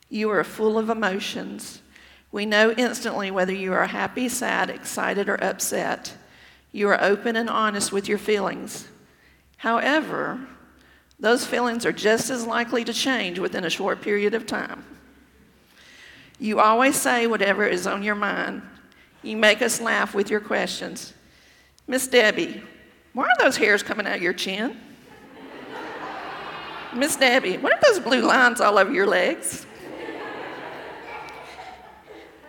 You 0.08 0.30
are 0.30 0.44
full 0.44 0.78
of 0.78 0.90
emotions. 0.90 1.80
We 2.32 2.44
know 2.44 2.72
instantly 2.72 3.30
whether 3.30 3.52
you 3.52 3.72
are 3.72 3.86
happy, 3.86 4.28
sad, 4.28 4.68
excited, 4.68 5.28
or 5.28 5.42
upset. 5.42 6.14
You 6.72 6.88
are 6.88 7.02
open 7.02 7.36
and 7.36 7.48
honest 7.48 7.92
with 7.92 8.08
your 8.08 8.18
feelings. 8.18 8.88
However, 9.56 10.46
those 11.18 11.46
feelings 11.46 11.86
are 11.86 11.92
just 11.92 12.30
as 12.30 12.46
likely 12.46 12.84
to 12.84 12.92
change 12.92 13.38
within 13.38 13.64
a 13.64 13.70
short 13.70 14.02
period 14.02 14.34
of 14.34 14.46
time. 14.46 14.84
You 16.38 16.60
always 16.60 16.96
say 16.96 17.26
whatever 17.26 17.66
is 17.66 17.86
on 17.86 18.02
your 18.02 18.14
mind. 18.14 18.62
You 19.22 19.36
make 19.36 19.62
us 19.62 19.80
laugh 19.80 20.14
with 20.14 20.30
your 20.30 20.40
questions. 20.40 21.14
Miss 21.86 22.06
Debbie, 22.06 22.62
why 23.14 23.24
are 23.24 23.36
those 23.38 23.56
hairs 23.56 23.82
coming 23.82 24.06
out 24.06 24.20
your 24.20 24.34
chin? 24.34 24.76
Miss 26.94 27.16
Debbie, 27.16 27.56
what 27.56 27.72
are 27.72 27.80
those 27.80 28.00
blue 28.00 28.20
lines 28.20 28.60
all 28.60 28.78
over 28.78 28.92
your 28.92 29.06
legs? 29.06 29.66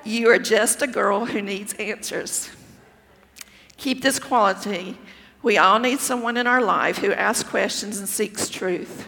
You 0.03 0.29
are 0.29 0.39
just 0.39 0.81
a 0.81 0.87
girl 0.87 1.25
who 1.25 1.41
needs 1.41 1.73
answers. 1.73 2.49
Keep 3.75 4.01
this 4.01 4.19
quality. 4.19 4.97
We 5.47 5.57
all 5.57 5.79
need 5.79 6.01
someone 6.01 6.35
in 6.35 6.45
our 6.45 6.61
life 6.61 6.97
who 6.97 7.13
asks 7.13 7.49
questions 7.49 7.99
and 7.99 8.09
seeks 8.09 8.49
truth. 8.49 9.07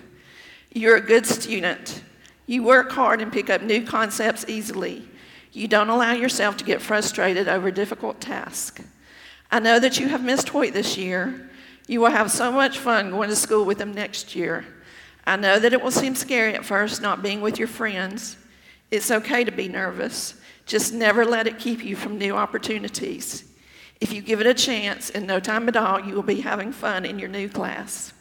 You're 0.71 0.95
a 0.95 1.01
good 1.01 1.25
student. 1.25 2.01
You 2.45 2.63
work 2.63 2.93
hard 2.93 3.19
and 3.19 3.29
pick 3.29 3.49
up 3.49 3.61
new 3.61 3.85
concepts 3.85 4.45
easily. 4.47 5.05
You 5.51 5.67
don't 5.67 5.89
allow 5.89 6.13
yourself 6.13 6.55
to 6.55 6.63
get 6.63 6.81
frustrated 6.81 7.49
over 7.49 7.71
difficult 7.71 8.21
tasks. 8.21 8.81
I 9.51 9.59
know 9.59 9.81
that 9.81 9.99
you 9.99 10.07
have 10.07 10.23
missed 10.23 10.47
Hoyt 10.47 10.71
this 10.71 10.95
year. 10.95 11.49
You 11.87 11.99
will 11.99 12.11
have 12.11 12.31
so 12.31 12.53
much 12.53 12.79
fun 12.79 13.11
going 13.11 13.27
to 13.27 13.35
school 13.35 13.65
with 13.65 13.81
him 13.81 13.93
next 13.93 14.33
year. 14.33 14.63
I 15.27 15.35
know 15.35 15.59
that 15.59 15.73
it 15.73 15.81
will 15.81 15.91
seem 15.91 16.15
scary 16.15 16.55
at 16.55 16.63
first 16.63 17.01
not 17.01 17.21
being 17.21 17.41
with 17.41 17.59
your 17.59 17.67
friends. 17.67 18.37
It's 18.91 19.11
okay 19.11 19.43
to 19.43 19.51
be 19.51 19.67
nervous. 19.67 20.35
Just 20.65 20.93
never 20.93 21.25
let 21.25 21.47
it 21.47 21.59
keep 21.59 21.83
you 21.83 21.97
from 21.97 22.17
new 22.17 22.37
opportunities. 22.37 23.48
If 24.01 24.13
you 24.13 24.21
give 24.21 24.39
it 24.39 24.47
a 24.47 24.53
chance, 24.53 25.09
in 25.09 25.25
no 25.25 25.41
time 25.41 25.67
at 25.67 25.75
all, 25.75 25.99
you 25.99 26.13
will 26.13 26.23
be 26.23 26.39
having 26.39 26.71
fun 26.71 27.05
in 27.05 27.19
your 27.19 27.27
new 27.27 27.49
class. 27.49 28.13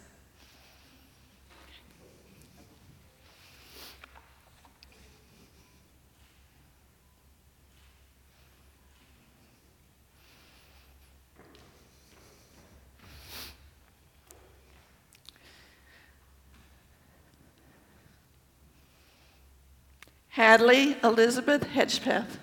Hadley 20.31 20.97
Elizabeth 21.03 21.65
Hedgepeth. 21.65 22.39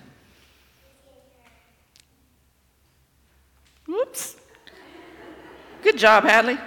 Whoops. 3.86 4.36
Good 5.82 5.98
job, 5.98 6.24
Hadley. 6.24 6.58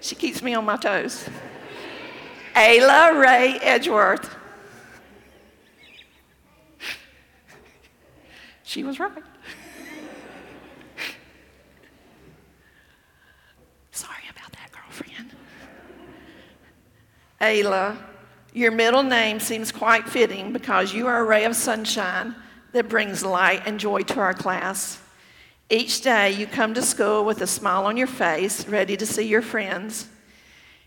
she 0.00 0.14
keeps 0.14 0.42
me 0.42 0.54
on 0.54 0.64
my 0.64 0.76
toes. 0.76 1.24
Ayla 2.54 3.18
Ray 3.18 3.58
Edgeworth. 3.62 4.36
She 8.62 8.84
was 8.84 8.98
right. 8.98 9.12
Sorry 13.90 14.24
about 14.30 14.52
that, 14.52 14.70
girlfriend. 14.72 15.30
Ayla, 17.40 17.96
your 18.52 18.70
middle 18.70 19.02
name 19.02 19.40
seems 19.40 19.72
quite 19.72 20.08
fitting 20.08 20.52
because 20.52 20.92
you 20.92 21.06
are 21.06 21.20
a 21.20 21.24
ray 21.24 21.44
of 21.44 21.56
sunshine 21.56 22.34
that 22.72 22.88
brings 22.88 23.24
light 23.24 23.62
and 23.66 23.78
joy 23.78 24.02
to 24.02 24.20
our 24.20 24.34
class. 24.34 24.98
Each 25.70 26.00
day 26.00 26.30
you 26.30 26.46
come 26.46 26.74
to 26.74 26.82
school 26.82 27.24
with 27.24 27.40
a 27.40 27.46
smile 27.46 27.86
on 27.86 27.96
your 27.96 28.06
face, 28.06 28.66
ready 28.66 28.96
to 28.96 29.06
see 29.06 29.26
your 29.26 29.42
friends. 29.42 30.08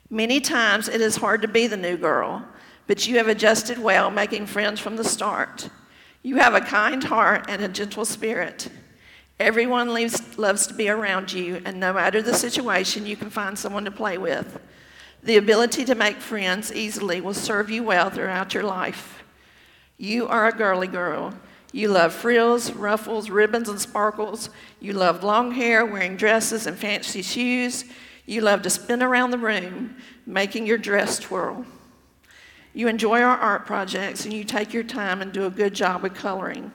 Many 0.09 0.39
times 0.39 0.87
it 0.87 1.01
is 1.01 1.15
hard 1.15 1.41
to 1.41 1.47
be 1.47 1.67
the 1.67 1.77
new 1.77 1.97
girl, 1.97 2.45
but 2.85 3.07
you 3.07 3.17
have 3.17 3.27
adjusted 3.27 3.79
well, 3.79 4.11
making 4.11 4.45
friends 4.45 4.79
from 4.79 4.95
the 4.95 5.03
start. 5.03 5.69
You 6.21 6.37
have 6.37 6.53
a 6.53 6.61
kind 6.61 7.03
heart 7.03 7.45
and 7.49 7.63
a 7.63 7.67
gentle 7.67 8.05
spirit. 8.05 8.69
Everyone 9.39 9.93
leaves, 9.93 10.37
loves 10.37 10.67
to 10.67 10.73
be 10.73 10.87
around 10.87 11.33
you, 11.33 11.61
and 11.65 11.79
no 11.79 11.91
matter 11.91 12.21
the 12.21 12.33
situation, 12.33 13.05
you 13.05 13.17
can 13.17 13.29
find 13.29 13.57
someone 13.57 13.85
to 13.85 13.91
play 13.91 14.17
with. 14.17 14.59
The 15.23 15.37
ability 15.37 15.85
to 15.85 15.95
make 15.95 16.17
friends 16.17 16.71
easily 16.71 17.19
will 17.19 17.33
serve 17.33 17.69
you 17.69 17.83
well 17.83 18.09
throughout 18.09 18.53
your 18.53 18.63
life. 18.63 19.23
You 19.97 20.27
are 20.27 20.47
a 20.47 20.51
girly 20.51 20.87
girl. 20.87 21.33
You 21.75 21.89
love 21.89 22.13
frills, 22.13 22.71
ruffles, 22.71 23.29
ribbons, 23.29 23.67
and 23.67 23.81
sparkles. 23.81 24.49
You 24.79 24.93
love 24.93 25.25
long 25.25 25.51
hair, 25.51 25.85
wearing 25.85 26.15
dresses 26.15 26.67
and 26.67 26.77
fancy 26.77 27.21
shoes. 27.21 27.83
You 28.25 28.39
love 28.39 28.61
to 28.61 28.69
spin 28.69 29.03
around 29.03 29.31
the 29.31 29.37
room, 29.37 29.97
making 30.25 30.67
your 30.67 30.77
dress 30.77 31.19
twirl. 31.19 31.65
You 32.73 32.87
enjoy 32.87 33.19
our 33.19 33.37
art 33.37 33.65
projects 33.65 34.23
and 34.23 34.33
you 34.33 34.45
take 34.45 34.73
your 34.73 34.85
time 34.85 35.21
and 35.21 35.33
do 35.33 35.47
a 35.47 35.49
good 35.49 35.73
job 35.73 36.01
with 36.01 36.13
coloring. 36.13 36.71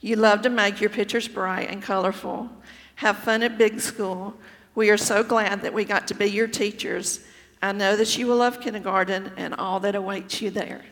You 0.00 0.16
love 0.16 0.42
to 0.42 0.50
make 0.50 0.80
your 0.80 0.90
pictures 0.90 1.28
bright 1.28 1.70
and 1.70 1.80
colorful. 1.80 2.50
Have 2.96 3.18
fun 3.18 3.44
at 3.44 3.56
big 3.56 3.78
school. 3.78 4.34
We 4.74 4.90
are 4.90 4.96
so 4.96 5.22
glad 5.22 5.62
that 5.62 5.72
we 5.72 5.84
got 5.84 6.08
to 6.08 6.14
be 6.14 6.26
your 6.26 6.48
teachers. 6.48 7.20
I 7.62 7.70
know 7.70 7.94
that 7.94 8.18
you 8.18 8.26
will 8.26 8.38
love 8.38 8.60
kindergarten 8.60 9.30
and 9.36 9.54
all 9.54 9.78
that 9.78 9.94
awaits 9.94 10.42
you 10.42 10.50
there. 10.50 10.82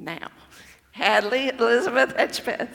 Now, 0.00 0.30
Hadley 0.92 1.48
Elizabeth 1.48 2.16
Hedgepeth. 2.16 2.70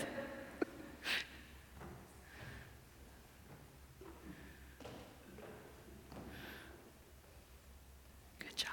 Good 8.38 8.56
job. 8.56 8.70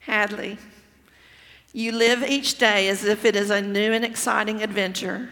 Hadley, 0.00 0.58
you 1.72 1.92
live 1.92 2.24
each 2.24 2.58
day 2.58 2.88
as 2.88 3.04
if 3.04 3.24
it 3.24 3.36
is 3.36 3.50
a 3.50 3.62
new 3.62 3.92
and 3.92 4.04
exciting 4.04 4.60
adventure. 4.62 5.28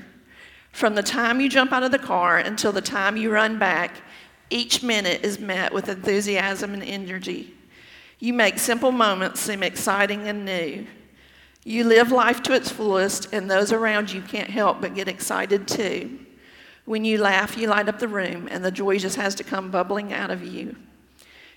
From 0.71 0.95
the 0.95 1.03
time 1.03 1.41
you 1.41 1.49
jump 1.49 1.73
out 1.73 1.83
of 1.83 1.91
the 1.91 1.99
car 1.99 2.39
until 2.39 2.71
the 2.71 2.81
time 2.81 3.17
you 3.17 3.33
run 3.33 3.59
back, 3.59 3.97
each 4.49 4.85
minute 4.85 5.25
is 5.25 5.41
met 5.41 5.75
with 5.75 5.89
enthusiasm 5.89 6.73
and 6.73 6.85
energy. 6.85 7.53
You 8.21 8.33
make 8.33 8.61
simple 8.61 8.93
moments 8.93 9.41
seem 9.41 9.65
exciting 9.65 10.29
and 10.29 10.45
new. 10.45 10.87
You 11.67 11.83
live 11.83 12.13
life 12.13 12.45
to 12.45 12.53
its 12.53 12.71
fullest, 12.71 13.33
and 13.33 13.51
those 13.51 13.73
around 13.73 14.13
you 14.13 14.23
can't 14.23 14.49
help 14.49 14.81
but 14.81 14.95
get 14.95 15.09
excited 15.09 15.67
too. 15.67 16.21
When 16.85 17.05
you 17.05 17.19
laugh, 17.19 17.59
you 17.59 17.67
light 17.67 17.89
up 17.89 17.99
the 17.99 18.07
room, 18.07 18.47
and 18.49 18.65
the 18.65 18.71
joy 18.71 18.99
just 19.01 19.17
has 19.17 19.35
to 19.35 19.43
come 19.43 19.73
bubbling 19.73 20.13
out 20.13 20.31
of 20.31 20.45
you. 20.45 20.77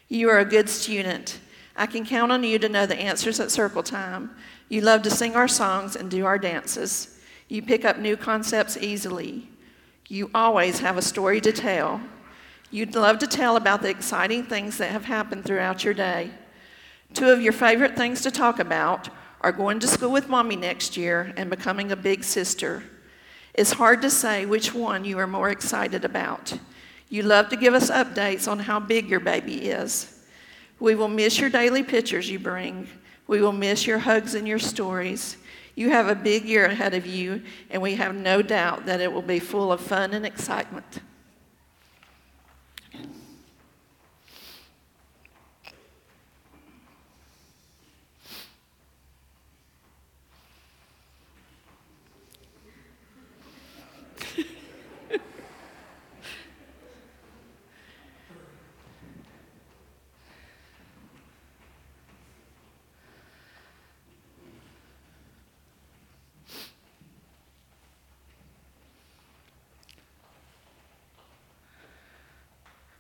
You 0.07 0.32
are 0.32 0.39
a 0.39 0.45
good 0.45 0.68
student. 0.68 1.38
I 1.76 1.86
can 1.86 2.07
count 2.07 2.32
on 2.32 2.43
you 2.43 2.57
to 2.57 2.68
know 2.68 2.88
the 2.88 2.99
answers 2.99 3.39
at 3.39 3.51
circle 3.51 3.84
time. 3.84 4.32
You 4.68 4.82
love 4.82 5.03
to 5.03 5.12
sing 5.12 5.36
our 5.36 5.47
songs 5.47 5.95
and 5.95 6.10
do 6.10 6.26
our 6.26 6.39
dances. 6.39 7.20
You 7.47 7.62
pick 7.62 7.86
up 7.86 7.99
new 7.99 8.18
concepts 8.18 8.78
easily. 8.78 9.47
You 10.07 10.32
always 10.34 10.80
have 10.80 10.97
a 10.97 11.03
story 11.03 11.39
to 11.41 11.51
tell. 11.51 12.01
You'd 12.72 12.95
love 12.95 13.20
to 13.20 13.28
tell 13.28 13.57
about 13.57 13.84
the 13.84 13.91
exciting 13.91 14.45
things 14.45 14.80
that 14.80 14.89
have 14.89 15.05
happened 15.05 15.45
throughout 15.45 15.84
your 15.84 15.93
day. 15.93 16.32
Two 17.14 17.30
of 17.30 17.43
your 17.43 17.53
favorite 17.53 17.95
things 17.95 18.22
to 18.22 18.32
talk 18.32 18.57
about 18.57 19.10
are 19.41 19.51
going 19.51 19.79
to 19.79 19.87
school 19.87 20.11
with 20.11 20.29
mommy 20.29 20.55
next 20.55 20.97
year 20.97 21.33
and 21.37 21.49
becoming 21.49 21.91
a 21.91 21.95
big 21.95 22.23
sister. 22.23 22.83
It's 23.53 23.73
hard 23.73 24.01
to 24.03 24.09
say 24.09 24.45
which 24.45 24.73
one 24.73 25.05
you 25.05 25.17
are 25.19 25.27
more 25.27 25.49
excited 25.49 26.05
about. 26.05 26.57
You 27.09 27.23
love 27.23 27.49
to 27.49 27.57
give 27.57 27.73
us 27.73 27.89
updates 27.89 28.49
on 28.49 28.59
how 28.59 28.79
big 28.79 29.09
your 29.09 29.19
baby 29.19 29.69
is. 29.69 30.23
We 30.79 30.95
will 30.95 31.07
miss 31.07 31.39
your 31.39 31.49
daily 31.49 31.83
pictures 31.83 32.29
you 32.29 32.39
bring. 32.39 32.87
We 33.27 33.41
will 33.41 33.51
miss 33.51 33.85
your 33.85 33.99
hugs 33.99 34.35
and 34.35 34.47
your 34.47 34.59
stories. 34.59 35.37
You 35.75 35.89
have 35.89 36.07
a 36.07 36.15
big 36.15 36.45
year 36.45 36.65
ahead 36.65 36.93
of 36.93 37.05
you, 37.05 37.41
and 37.69 37.81
we 37.81 37.95
have 37.95 38.15
no 38.15 38.41
doubt 38.41 38.85
that 38.85 39.01
it 39.01 39.11
will 39.11 39.21
be 39.21 39.39
full 39.39 39.71
of 39.71 39.81
fun 39.81 40.13
and 40.13 40.25
excitement. 40.25 40.99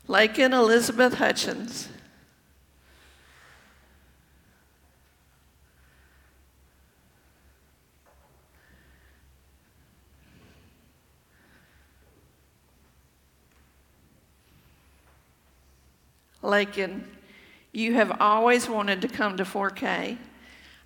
Lakin 0.09 0.53
Elizabeth 0.53 1.13
Hutchins. 1.13 1.87
Lakin, 16.41 17.05
you 17.71 17.93
have 17.93 18.19
always 18.19 18.67
wanted 18.67 19.03
to 19.03 19.07
come 19.07 19.37
to 19.37 19.43
4K. 19.43 20.17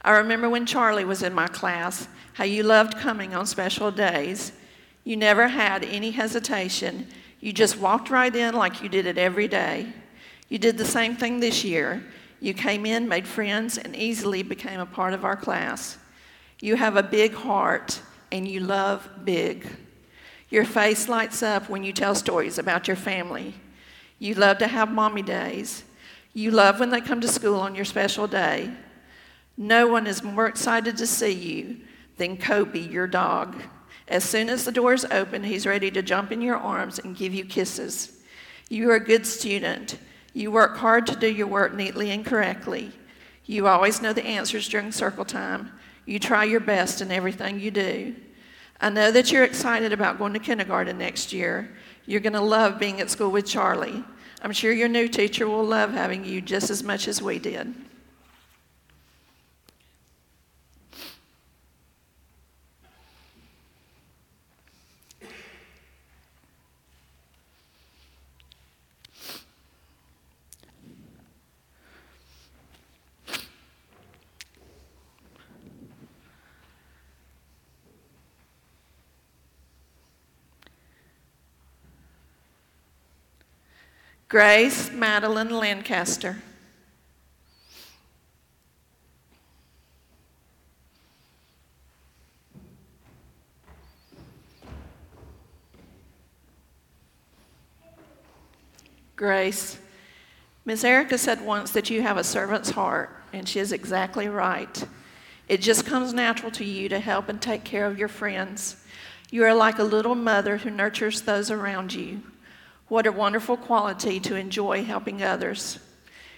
I 0.01 0.11
remember 0.11 0.49
when 0.49 0.65
Charlie 0.65 1.05
was 1.05 1.23
in 1.23 1.33
my 1.33 1.47
class, 1.47 2.09
how 2.33 2.43
you 2.43 2.63
loved 2.63 2.97
coming 2.97 3.33
on 3.33 3.45
special 3.45 3.89
days. 3.89 4.51
You 5.05 5.15
never 5.15 5.47
had 5.47 5.85
any 5.85 6.11
hesitation. 6.11 7.07
You 7.43 7.51
just 7.51 7.77
walked 7.77 8.09
right 8.09 8.33
in 8.33 8.55
like 8.55 8.81
you 8.81 8.87
did 8.87 9.05
it 9.05 9.17
every 9.17 9.49
day. 9.49 9.91
You 10.47 10.57
did 10.57 10.77
the 10.77 10.85
same 10.85 11.17
thing 11.17 11.41
this 11.41 11.65
year. 11.65 12.01
You 12.39 12.53
came 12.53 12.85
in, 12.85 13.09
made 13.09 13.27
friends, 13.27 13.77
and 13.77 13.93
easily 13.97 14.43
became 14.43 14.79
a 14.79 14.85
part 14.85 15.13
of 15.13 15.25
our 15.25 15.35
class. 15.35 15.97
You 16.61 16.77
have 16.77 16.95
a 16.95 17.03
big 17.03 17.33
heart, 17.33 18.01
and 18.31 18.47
you 18.47 18.61
love 18.61 19.09
big. 19.25 19.67
Your 20.49 20.63
face 20.63 21.09
lights 21.09 21.43
up 21.43 21.67
when 21.67 21.83
you 21.83 21.91
tell 21.91 22.15
stories 22.15 22.57
about 22.57 22.87
your 22.87 22.95
family. 22.95 23.55
You 24.19 24.35
love 24.35 24.59
to 24.59 24.67
have 24.67 24.89
mommy 24.89 25.21
days. 25.21 25.83
You 26.33 26.51
love 26.51 26.79
when 26.79 26.91
they 26.91 27.01
come 27.01 27.19
to 27.19 27.27
school 27.27 27.59
on 27.59 27.75
your 27.75 27.83
special 27.83 28.25
day. 28.25 28.71
No 29.57 29.89
one 29.89 30.07
is 30.07 30.23
more 30.23 30.47
excited 30.47 30.95
to 30.95 31.05
see 31.05 31.33
you 31.33 31.81
than 32.15 32.37
Kobe, 32.37 32.79
your 32.79 33.05
dog. 33.05 33.61
As 34.07 34.23
soon 34.23 34.49
as 34.49 34.65
the 34.65 34.71
doors 34.71 35.05
open, 35.05 35.43
he's 35.43 35.65
ready 35.65 35.89
to 35.91 36.01
jump 36.01 36.31
in 36.31 36.41
your 36.41 36.57
arms 36.57 36.99
and 36.99 37.15
give 37.15 37.33
you 37.33 37.45
kisses. 37.45 38.19
You 38.69 38.89
are 38.91 38.95
a 38.95 39.03
good 39.03 39.25
student. 39.25 39.97
You 40.33 40.51
work 40.51 40.77
hard 40.77 41.07
to 41.07 41.15
do 41.15 41.27
your 41.27 41.47
work 41.47 41.73
neatly 41.73 42.11
and 42.11 42.25
correctly. 42.25 42.91
You 43.45 43.67
always 43.67 44.01
know 44.01 44.13
the 44.13 44.25
answers 44.25 44.67
during 44.67 44.91
circle 44.91 45.25
time. 45.25 45.71
You 46.05 46.19
try 46.19 46.43
your 46.43 46.59
best 46.59 47.01
in 47.01 47.11
everything 47.11 47.59
you 47.59 47.71
do. 47.71 48.15
I 48.81 48.89
know 48.89 49.11
that 49.11 49.31
you're 49.31 49.45
excited 49.45 49.93
about 49.93 50.17
going 50.17 50.33
to 50.33 50.39
kindergarten 50.39 50.97
next 50.97 51.31
year. 51.31 51.73
You're 52.05 52.19
going 52.19 52.33
to 52.33 52.41
love 52.41 52.79
being 52.79 52.99
at 52.99 53.09
school 53.09 53.31
with 53.31 53.45
Charlie. 53.45 54.03
I'm 54.41 54.51
sure 54.51 54.73
your 54.73 54.89
new 54.89 55.07
teacher 55.07 55.47
will 55.47 55.63
love 55.63 55.91
having 55.93 56.25
you 56.25 56.41
just 56.41 56.69
as 56.69 56.83
much 56.83 57.07
as 57.07 57.21
we 57.21 57.39
did. 57.39 57.73
Grace 84.33 84.91
Madeline 84.91 85.51
Lancaster. 85.51 86.41
Grace, 99.15 99.77
Miss 100.65 100.83
Erica 100.83 101.19
said 101.19 101.39
once 101.45 101.69
that 101.69 101.91
you 101.91 102.01
have 102.01 102.17
a 102.17 102.23
servant's 102.23 102.71
heart, 102.71 103.11
and 103.33 103.47
she 103.47 103.59
is 103.59 103.71
exactly 103.71 104.27
right. 104.27 104.83
It 105.47 105.61
just 105.61 105.85
comes 105.85 106.11
natural 106.11 106.49
to 106.53 106.65
you 106.65 106.89
to 106.89 106.99
help 106.99 107.29
and 107.29 107.39
take 107.39 107.63
care 107.63 107.85
of 107.85 107.99
your 107.99 108.07
friends. 108.07 108.77
You 109.29 109.43
are 109.43 109.53
like 109.53 109.77
a 109.77 109.83
little 109.83 110.15
mother 110.15 110.57
who 110.57 110.71
nurtures 110.71 111.21
those 111.21 111.51
around 111.51 111.93
you. 111.93 112.23
What 112.87 113.07
a 113.07 113.11
wonderful 113.11 113.57
quality 113.57 114.19
to 114.21 114.35
enjoy 114.35 114.83
helping 114.83 115.23
others. 115.23 115.79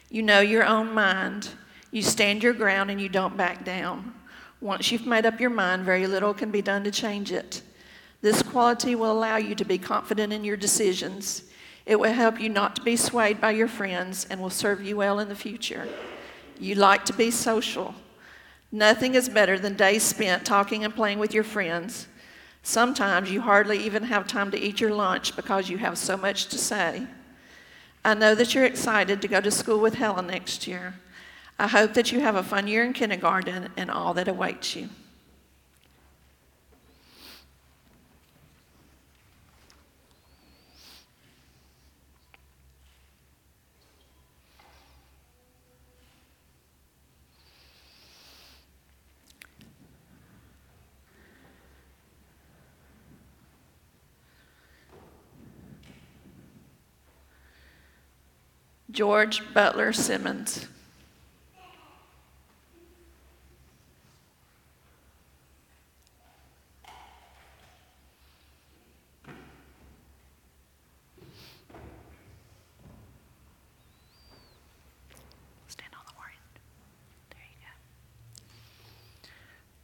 You 0.10 0.22
know 0.22 0.40
your 0.40 0.66
own 0.66 0.94
mind. 0.94 1.50
You 1.92 2.02
stand 2.02 2.44
your 2.44 2.54
ground 2.54 2.92
and 2.92 3.02
you 3.02 3.10
don't 3.10 3.36
back 3.36 3.66
down. 3.66 4.14
Once 4.62 4.92
you've 4.92 5.06
made 5.06 5.26
up 5.26 5.40
your 5.40 5.50
mind, 5.50 5.84
very 5.84 6.08
little 6.08 6.34
can 6.34 6.52
be 6.52 6.62
done 6.62 6.84
to 6.84 6.92
change 6.92 7.32
it. 7.32 7.62
This 8.22 8.42
quality 8.42 8.96
will 8.96 9.12
allow 9.12 9.38
you 9.38 9.56
to 9.56 9.66
be 9.66 9.78
confident 9.78 10.34
in 10.34 10.44
your 10.44 10.58
decisions. 10.58 11.44
It 11.86 12.00
will 12.00 12.14
help 12.14 12.40
you 12.40 12.50
not 12.50 12.76
to 12.78 12.82
be 12.82 12.96
swayed 12.96 13.40
by 13.40 13.52
your 13.52 13.68
friends 13.68 14.26
and 14.30 14.42
will 14.42 14.50
serve 14.50 14.84
you 14.84 14.98
well 14.98 15.20
in 15.20 15.30
the 15.30 15.36
future. 15.36 15.88
You 16.60 16.76
like 16.76 17.06
to 17.06 17.14
be 17.14 17.30
social. 17.32 17.94
Nothing 18.72 19.16
is 19.16 19.30
better 19.30 19.60
than 19.60 19.76
days 19.76 20.04
spent 20.04 20.46
talking 20.46 20.84
and 20.84 20.96
playing 20.96 21.20
with 21.20 21.34
your 21.34 21.44
friends. 21.44 22.08
Sometimes 22.66 23.30
you 23.30 23.42
hardly 23.42 23.78
even 23.78 24.02
have 24.02 24.26
time 24.26 24.50
to 24.50 24.60
eat 24.60 24.82
your 24.82 24.90
lunch 24.90 25.36
because 25.36 25.70
you 25.70 25.78
have 25.78 26.00
so 26.00 26.18
much 26.18 26.48
to 26.48 26.58
say. 26.58 27.06
I 28.04 28.16
know 28.16 28.34
that 28.34 28.56
you're 28.56 28.66
excited 28.66 29.22
to 29.22 29.28
go 29.28 29.40
to 29.40 29.52
school 29.52 29.80
with 29.80 29.94
Helen 29.94 30.26
next 30.26 30.66
year. 30.66 30.96
I 31.60 31.68
hope 31.68 31.94
that 31.94 32.12
you 32.12 32.22
have 32.22 32.34
a 32.34 32.42
fun 32.42 32.68
year 32.68 32.84
in 32.84 32.94
kindergarten 32.94 33.70
and 33.78 33.92
all 33.92 34.16
that 34.16 34.28
awaits 34.28 34.76
you. 34.76 34.90
George 58.96 59.44
Butler 59.54 59.92
Simmons. 59.92 60.68
Stand 75.68 75.92
on 75.92 76.06
the 76.08 76.14
word. 76.18 76.30
There 77.32 77.40
you 77.42 77.58
go. 77.60 79.30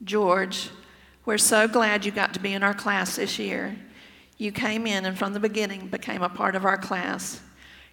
George, 0.05 0.69
we're 1.25 1.37
so 1.37 1.67
glad 1.67 2.05
you 2.05 2.13
got 2.13 2.33
to 2.35 2.39
be 2.39 2.53
in 2.53 2.63
our 2.63 2.73
class 2.73 3.17
this 3.17 3.37
year. 3.37 3.75
You 4.37 4.53
came 4.53 4.87
in 4.87 5.03
and 5.03 5.19
from 5.19 5.33
the 5.33 5.39
beginning 5.41 5.87
became 5.87 6.21
a 6.21 6.29
part 6.29 6.55
of 6.55 6.63
our 6.63 6.77
class. 6.77 7.41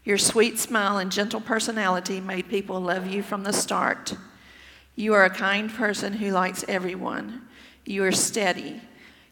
Your 0.04 0.18
sweet 0.18 0.58
smile 0.58 0.98
and 0.98 1.12
gentle 1.12 1.40
personality 1.40 2.20
made 2.20 2.48
people 2.48 2.80
love 2.80 3.06
you 3.06 3.22
from 3.22 3.42
the 3.44 3.52
start. 3.52 4.14
You 4.96 5.14
are 5.14 5.24
a 5.24 5.30
kind 5.30 5.72
person 5.72 6.14
who 6.14 6.30
likes 6.30 6.64
everyone. 6.66 7.42
You 7.84 8.04
are 8.04 8.12
steady. 8.12 8.80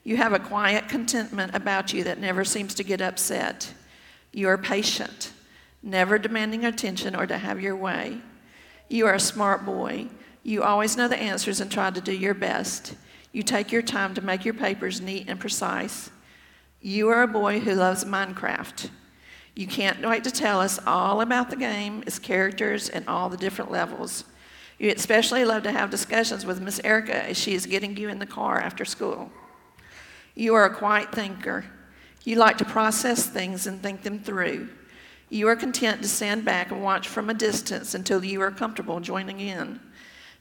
You 0.05 0.17
have 0.17 0.33
a 0.33 0.39
quiet 0.39 0.89
contentment 0.89 1.55
about 1.55 1.93
you 1.93 2.05
that 2.05 2.21
never 2.21 2.45
seems 2.45 2.75
to 2.75 2.85
get 2.85 3.01
upset. 3.01 3.73
You 4.33 4.49
are 4.49 4.59
patient, 4.59 5.33
never 5.83 6.19
demanding 6.19 6.64
attention 6.64 7.17
or 7.17 7.27
to 7.27 7.39
have 7.39 7.61
your 7.61 7.75
way. 7.75 8.21
You 8.89 9.07
are 9.07 9.14
a 9.14 9.21
smart 9.21 9.64
boy. 9.64 10.07
You 10.43 10.62
always 10.62 10.97
know 10.97 11.09
the 11.09 11.19
answers 11.19 11.61
and 11.61 11.73
try 11.73 11.91
to 11.91 12.01
do 12.01 12.12
your 12.12 12.35
best. 12.35 12.95
You 13.33 13.43
take 13.43 13.73
your 13.73 13.83
time 13.83 14.14
to 14.14 14.23
make 14.23 14.45
your 14.45 14.55
papers 14.55 15.01
neat 15.01 15.29
and 15.29 15.41
precise. 15.41 16.11
You 16.81 17.09
are 17.09 17.23
a 17.23 17.29
boy 17.29 17.59
who 17.59 17.75
loves 17.75 18.05
Minecraft. 18.05 18.91
You 19.57 19.66
can't 19.66 20.07
wait 20.07 20.22
to 20.24 20.30
tell 20.30 20.61
us 20.61 20.78
all 20.86 21.22
about 21.22 21.48
the 21.48 21.57
game, 21.57 22.04
its 22.07 22.18
characters, 22.18 22.90
and 22.90 23.09
all 23.09 23.30
the 23.30 23.38
different 23.38 23.70
levels. 23.70 24.24
You 24.78 24.92
especially 24.94 25.46
love 25.46 25.62
to 25.62 25.72
have 25.72 25.88
discussions 25.88 26.44
with 26.44 26.61
Miss 26.61 26.78
Erica 26.84 27.24
as 27.24 27.38
she 27.38 27.54
is 27.54 27.64
getting 27.64 27.96
you 27.96 28.11
in 28.11 28.18
the 28.18 28.26
car 28.26 28.61
after 28.61 28.84
school. 28.84 29.32
You 30.34 30.54
are 30.54 30.66
a 30.66 30.74
quiet 30.74 31.11
thinker. 31.11 31.64
You 32.24 32.36
like 32.36 32.59
to 32.59 32.66
process 32.66 33.24
things 33.26 33.66
and 33.66 33.82
think 33.82 34.02
them 34.02 34.18
through. 34.18 34.68
You 35.30 35.48
are 35.48 35.57
content 35.57 36.02
to 36.02 36.09
stand 36.09 36.44
back 36.44 36.70
and 36.70 36.82
watch 36.82 37.09
from 37.09 37.30
a 37.30 37.34
distance 37.34 37.94
until 37.94 38.22
you 38.22 38.42
are 38.42 38.50
comfortable 38.50 39.00
joining 39.00 39.40
in. 39.40 39.80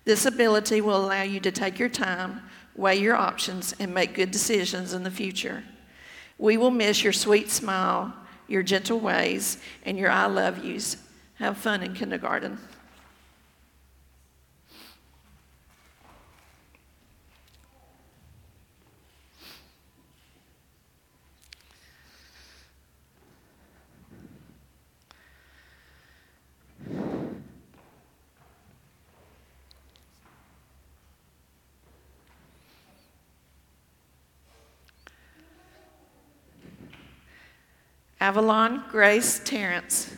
This 0.04 0.26
ability 0.26 0.82
will 0.82 0.98
allow 0.98 1.22
you 1.22 1.40
to 1.40 1.52
take 1.54 1.80
your 1.80 1.88
time, 1.88 2.42
weigh 2.76 2.98
your 2.98 3.16
options, 3.16 3.74
and 3.80 3.94
make 3.94 4.14
good 4.14 4.32
decisions 4.32 4.94
in 4.94 5.04
the 5.04 5.10
future. 5.10 5.64
We 6.38 6.58
will 6.58 6.70
miss 6.70 7.02
your 7.02 7.14
sweet 7.14 7.50
smile, 7.50 8.14
your 8.48 8.64
gentle 8.64 9.00
ways, 9.00 9.58
and 9.84 9.98
your 9.98 10.12
I 10.12 10.26
love 10.26 10.64
yous. 10.64 10.98
Have 11.36 11.58
fun 11.58 11.84
in 11.84 11.94
kindergarten. 11.94 12.58
Avalon 38.20 38.84
Grace 38.90 39.42
Terrence. 39.44 40.16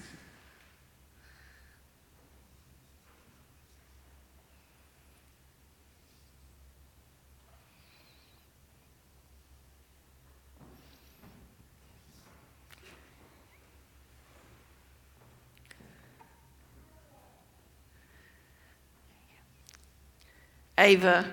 Ava, 20.77 21.25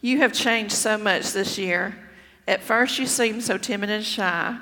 you 0.00 0.18
have 0.18 0.32
changed 0.32 0.72
so 0.72 0.96
much 0.96 1.32
this 1.32 1.58
year. 1.58 1.94
At 2.46 2.62
first, 2.62 2.98
you 2.98 3.06
seemed 3.06 3.42
so 3.44 3.58
timid 3.58 3.90
and 3.90 4.04
shy. 4.04 4.58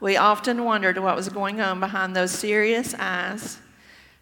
We 0.00 0.16
often 0.16 0.64
wondered 0.64 0.96
what 0.96 1.14
was 1.14 1.28
going 1.28 1.60
on 1.60 1.78
behind 1.78 2.16
those 2.16 2.30
serious 2.30 2.94
eyes. 2.98 3.58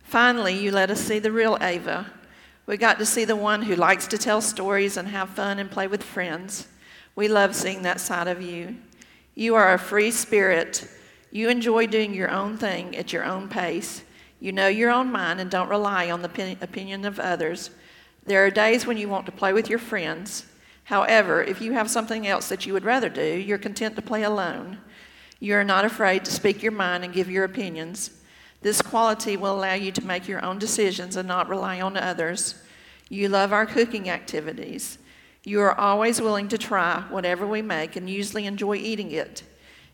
Finally, 0.03 0.59
you 0.59 0.73
let 0.73 0.91
us 0.91 1.01
see 1.01 1.21
the 1.21 1.31
real 1.31 1.57
Ava. 1.61 2.11
We 2.67 2.77
got 2.77 2.99
to 2.99 3.07
see 3.07 3.25
the 3.25 3.37
one 3.37 3.63
who 3.63 3.77
likes 3.77 4.09
to 4.09 4.19
tell 4.19 4.41
stories 4.41 4.97
and 4.97 5.07
have 5.09 5.31
fun 5.31 5.61
and 5.61 5.71
play 5.71 5.87
with 5.87 6.03
friends. 6.03 6.67
We 7.15 7.29
love 7.29 7.55
seeing 7.55 7.83
that 7.83 8.01
side 8.01 8.27
of 8.27 8.43
you. 8.43 8.77
You 9.37 9.55
are 9.55 9.73
a 9.73 9.79
free 9.79 10.11
spirit. 10.11 10.89
You 11.31 11.49
enjoy 11.49 11.87
doing 11.87 12.13
your 12.13 12.31
own 12.31 12.57
thing 12.57 12.97
at 12.97 13.13
your 13.13 13.25
own 13.25 13.49
pace. 13.49 14.03
You 14.41 14.51
know 14.51 14.67
your 14.67 14.91
own 14.91 15.13
mind 15.13 15.41
and 15.41 15.49
don't 15.49 15.69
rely 15.69 16.11
on 16.11 16.23
the 16.23 16.57
opinion 16.61 17.05
of 17.05 17.21
others. 17.21 17.71
There 18.25 18.45
are 18.45 18.51
days 18.51 18.85
when 18.85 18.97
you 18.97 19.09
want 19.09 19.27
to 19.27 19.33
play 19.33 19.53
with 19.53 19.71
your 19.71 19.79
friends. 19.79 20.45
However, 20.85 21.43
if 21.43 21.61
you 21.61 21.73
have 21.73 21.89
something 21.91 22.27
else 22.27 22.49
that 22.49 22.67
you 22.67 22.73
would 22.73 22.85
rather 22.85 23.09
do, 23.09 23.23
you're 23.23 23.59
content 23.59 23.95
to 23.97 24.03
play 24.03 24.25
alone. 24.25 24.79
You 25.41 25.55
are 25.55 25.65
not 25.65 25.85
afraid 25.85 26.25
to 26.25 26.31
speak 26.31 26.63
your 26.63 26.73
mind 26.73 27.05
and 27.05 27.13
give 27.13 27.31
your 27.31 27.45
opinions. 27.45 28.11
This 28.61 28.83
quality 28.83 29.37
will 29.37 29.55
allow 29.57 29.75
you 29.75 29.93
to 29.93 30.05
make 30.05 30.27
your 30.27 30.45
own 30.45 30.59
decisions 30.59 31.17
and 31.17 31.29
not 31.29 31.49
rely 31.49 31.81
on 31.81 31.97
others. 31.97 32.57
You 33.09 33.29
love 33.29 33.53
our 33.53 33.67
cooking 33.67 34.11
activities. 34.11 34.99
You 35.45 35.61
are 35.61 35.79
always 35.79 36.21
willing 36.21 36.49
to 36.49 36.59
try 36.59 37.05
whatever 37.09 37.47
we 37.47 37.63
make 37.63 37.97
and 37.97 38.11
usually 38.11 38.47
enjoy 38.47 38.77
eating 38.77 39.13
it. 39.13 39.45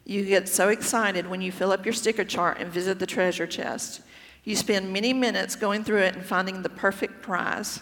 You 0.06 0.24
get 0.24 0.48
so 0.48 0.68
excited 0.68 1.26
when 1.28 1.42
you 1.42 1.52
fill 1.52 1.72
up 1.72 1.84
your 1.84 1.94
sticker 1.94 2.24
chart 2.24 2.58
and 2.58 2.72
visit 2.72 2.98
the 2.98 3.06
treasure 3.06 3.46
chest. 3.46 4.00
You 4.44 4.56
spend 4.56 4.92
many 4.92 5.12
minutes 5.12 5.56
going 5.56 5.84
through 5.84 6.00
it 6.00 6.14
and 6.14 6.24
finding 6.24 6.62
the 6.62 6.68
perfect 6.68 7.22
prize. 7.22 7.80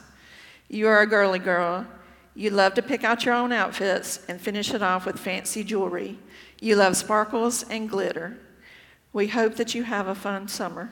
You 0.68 0.88
are 0.88 1.00
a 1.00 1.06
girly 1.06 1.38
girl. 1.38 1.86
You 2.34 2.50
love 2.50 2.74
to 2.74 2.82
pick 2.82 3.04
out 3.04 3.24
your 3.24 3.34
own 3.34 3.52
outfits 3.52 4.20
and 4.28 4.40
finish 4.40 4.72
it 4.72 4.82
off 4.82 5.04
with 5.04 5.18
fancy 5.18 5.62
jewelry. 5.62 6.18
You 6.60 6.76
love 6.76 6.96
sparkles 6.96 7.64
and 7.68 7.88
glitter. 7.88 8.38
We 9.12 9.28
hope 9.28 9.56
that 9.56 9.74
you 9.74 9.82
have 9.82 10.08
a 10.08 10.14
fun 10.14 10.48
summer. 10.48 10.90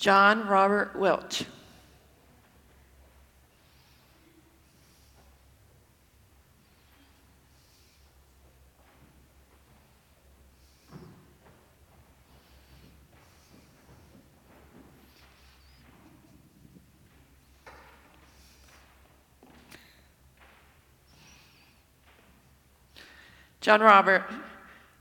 John 0.00 0.48
Robert 0.48 0.96
Welch. 0.96 1.44
John 23.60 23.82
Robert, 23.82 24.24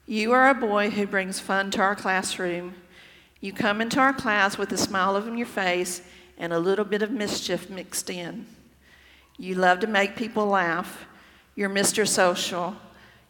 you 0.05 0.33
are 0.33 0.49
a 0.49 0.53
boy 0.53 0.89
who 0.89 1.07
brings 1.07 1.39
fun 1.39 1.71
to 1.71 1.79
our 1.79 1.95
classroom. 1.95 2.75
You 3.41 3.53
come 3.53 3.81
into 3.81 3.99
our 3.99 4.13
class 4.13 4.57
with 4.57 4.71
a 4.73 4.77
smile 4.77 5.15
on 5.15 5.37
your 5.37 5.47
face 5.47 6.01
and 6.37 6.51
a 6.51 6.59
little 6.59 6.85
bit 6.85 7.01
of 7.01 7.11
mischief 7.11 7.69
mixed 7.69 8.09
in. 8.09 8.45
You 9.37 9.55
love 9.55 9.79
to 9.79 9.87
make 9.87 10.15
people 10.15 10.45
laugh. 10.45 11.05
You're 11.55 11.69
Mr. 11.69 12.07
Social. 12.07 12.75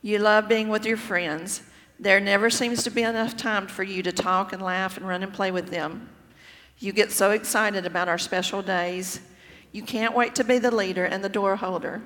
You 0.02 0.20
love 0.20 0.48
being 0.48 0.70
with 0.70 0.86
your 0.86 0.98
friends. 0.98 1.62
There 2.00 2.20
never 2.20 2.50
seems 2.50 2.84
to 2.84 2.90
be 2.90 3.04
enough 3.04 3.38
time 3.38 3.68
for 3.68 3.84
you 3.84 4.02
to 4.04 4.12
talk 4.12 4.54
and 4.54 4.62
laugh 4.62 4.98
and 4.98 5.08
run 5.08 5.22
and 5.22 5.34
play 5.34 5.52
with 5.52 5.70
them. 5.70 6.10
You 6.80 6.94
get 6.94 7.12
so 7.12 7.32
excited 7.32 7.86
about 7.86 8.08
our 8.08 8.18
special 8.18 8.62
days. 8.62 9.20
You 9.72 9.84
can't 9.84 10.16
wait 10.16 10.34
to 10.36 10.44
be 10.44 10.58
the 10.58 10.74
leader 10.74 11.06
and 11.06 11.24
the 11.24 11.30
door 11.30 11.58
holder. 11.58 12.02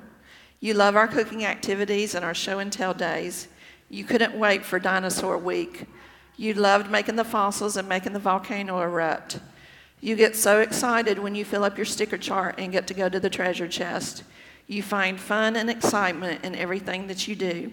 You 0.59 0.73
love 0.73 0.95
our 0.95 1.07
cooking 1.07 1.45
activities 1.45 2.15
and 2.15 2.25
our 2.25 2.33
show 2.33 2.59
and 2.59 2.73
tell 2.73 2.93
days. 2.93 3.47
You 3.89 4.03
couldn't 4.03 4.35
wait 4.35 4.65
for 4.65 4.79
Dinosaur 4.79 5.37
Week. 5.37 5.85
You 6.35 6.53
loved 6.53 6.89
making 6.89 7.15
the 7.15 7.23
fossils 7.23 7.77
and 7.77 7.87
making 7.87 8.13
the 8.13 8.19
volcano 8.19 8.81
erupt. 8.81 9.39
You 10.01 10.15
get 10.15 10.35
so 10.35 10.59
excited 10.59 11.19
when 11.19 11.35
you 11.35 11.45
fill 11.45 11.63
up 11.63 11.77
your 11.77 11.85
sticker 11.85 12.17
chart 12.17 12.55
and 12.57 12.71
get 12.71 12.87
to 12.87 12.93
go 12.93 13.07
to 13.07 13.19
the 13.19 13.29
treasure 13.29 13.67
chest. 13.67 14.23
You 14.67 14.83
find 14.83 15.19
fun 15.19 15.55
and 15.55 15.69
excitement 15.69 16.43
in 16.43 16.55
everything 16.55 17.07
that 17.07 17.27
you 17.27 17.35
do. 17.35 17.71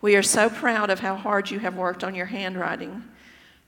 We 0.00 0.16
are 0.16 0.22
so 0.22 0.48
proud 0.48 0.90
of 0.90 1.00
how 1.00 1.16
hard 1.16 1.50
you 1.50 1.58
have 1.60 1.76
worked 1.76 2.02
on 2.02 2.14
your 2.14 2.26
handwriting. 2.26 3.04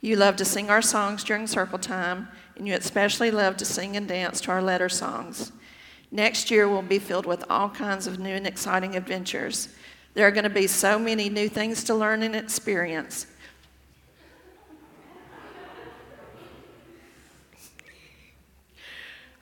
You 0.00 0.16
love 0.16 0.36
to 0.36 0.44
sing 0.44 0.70
our 0.70 0.82
songs 0.82 1.24
during 1.24 1.46
circle 1.46 1.78
time, 1.78 2.28
and 2.56 2.66
you 2.66 2.74
especially 2.74 3.30
love 3.30 3.56
to 3.58 3.64
sing 3.64 3.96
and 3.96 4.06
dance 4.06 4.40
to 4.42 4.50
our 4.50 4.62
letter 4.62 4.88
songs. 4.88 5.52
Next 6.10 6.50
year 6.50 6.68
will 6.68 6.82
be 6.82 6.98
filled 6.98 7.26
with 7.26 7.44
all 7.50 7.68
kinds 7.68 8.06
of 8.06 8.18
new 8.18 8.34
and 8.34 8.46
exciting 8.46 8.96
adventures. 8.96 9.68
There 10.14 10.26
are 10.26 10.30
going 10.30 10.44
to 10.44 10.50
be 10.50 10.66
so 10.66 10.98
many 10.98 11.28
new 11.28 11.48
things 11.48 11.84
to 11.84 11.94
learn 11.94 12.22
and 12.22 12.34
experience. 12.34 13.26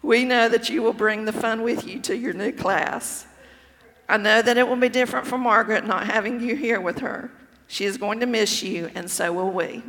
We 0.06 0.24
know 0.24 0.48
that 0.48 0.70
you 0.70 0.84
will 0.84 0.92
bring 0.92 1.24
the 1.24 1.32
fun 1.32 1.62
with 1.62 1.84
you 1.84 1.98
to 2.02 2.16
your 2.16 2.32
new 2.32 2.52
class. 2.52 3.26
I 4.08 4.16
know 4.18 4.40
that 4.40 4.56
it 4.56 4.68
will 4.68 4.76
be 4.76 4.88
different 4.88 5.26
for 5.26 5.36
Margaret 5.36 5.84
not 5.84 6.06
having 6.06 6.38
you 6.38 6.54
here 6.54 6.80
with 6.80 7.00
her. 7.00 7.28
She 7.66 7.86
is 7.86 7.96
going 7.96 8.20
to 8.20 8.26
miss 8.26 8.62
you, 8.62 8.88
and 8.94 9.10
so 9.10 9.32
will 9.32 9.50
we. 9.50 9.82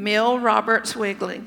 Camille 0.00 0.38
Roberts 0.38 0.96
Wigley. 0.96 1.42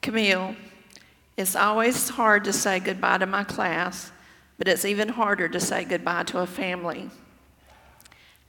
Camille, 0.00 0.56
it's 1.36 1.54
always 1.54 2.08
hard 2.08 2.44
to 2.44 2.54
say 2.54 2.80
goodbye 2.80 3.18
to 3.18 3.26
my 3.26 3.44
class, 3.44 4.10
but 4.56 4.68
it's 4.68 4.86
even 4.86 5.10
harder 5.10 5.50
to 5.50 5.60
say 5.60 5.84
goodbye 5.84 6.22
to 6.22 6.38
a 6.38 6.46
family. 6.46 7.10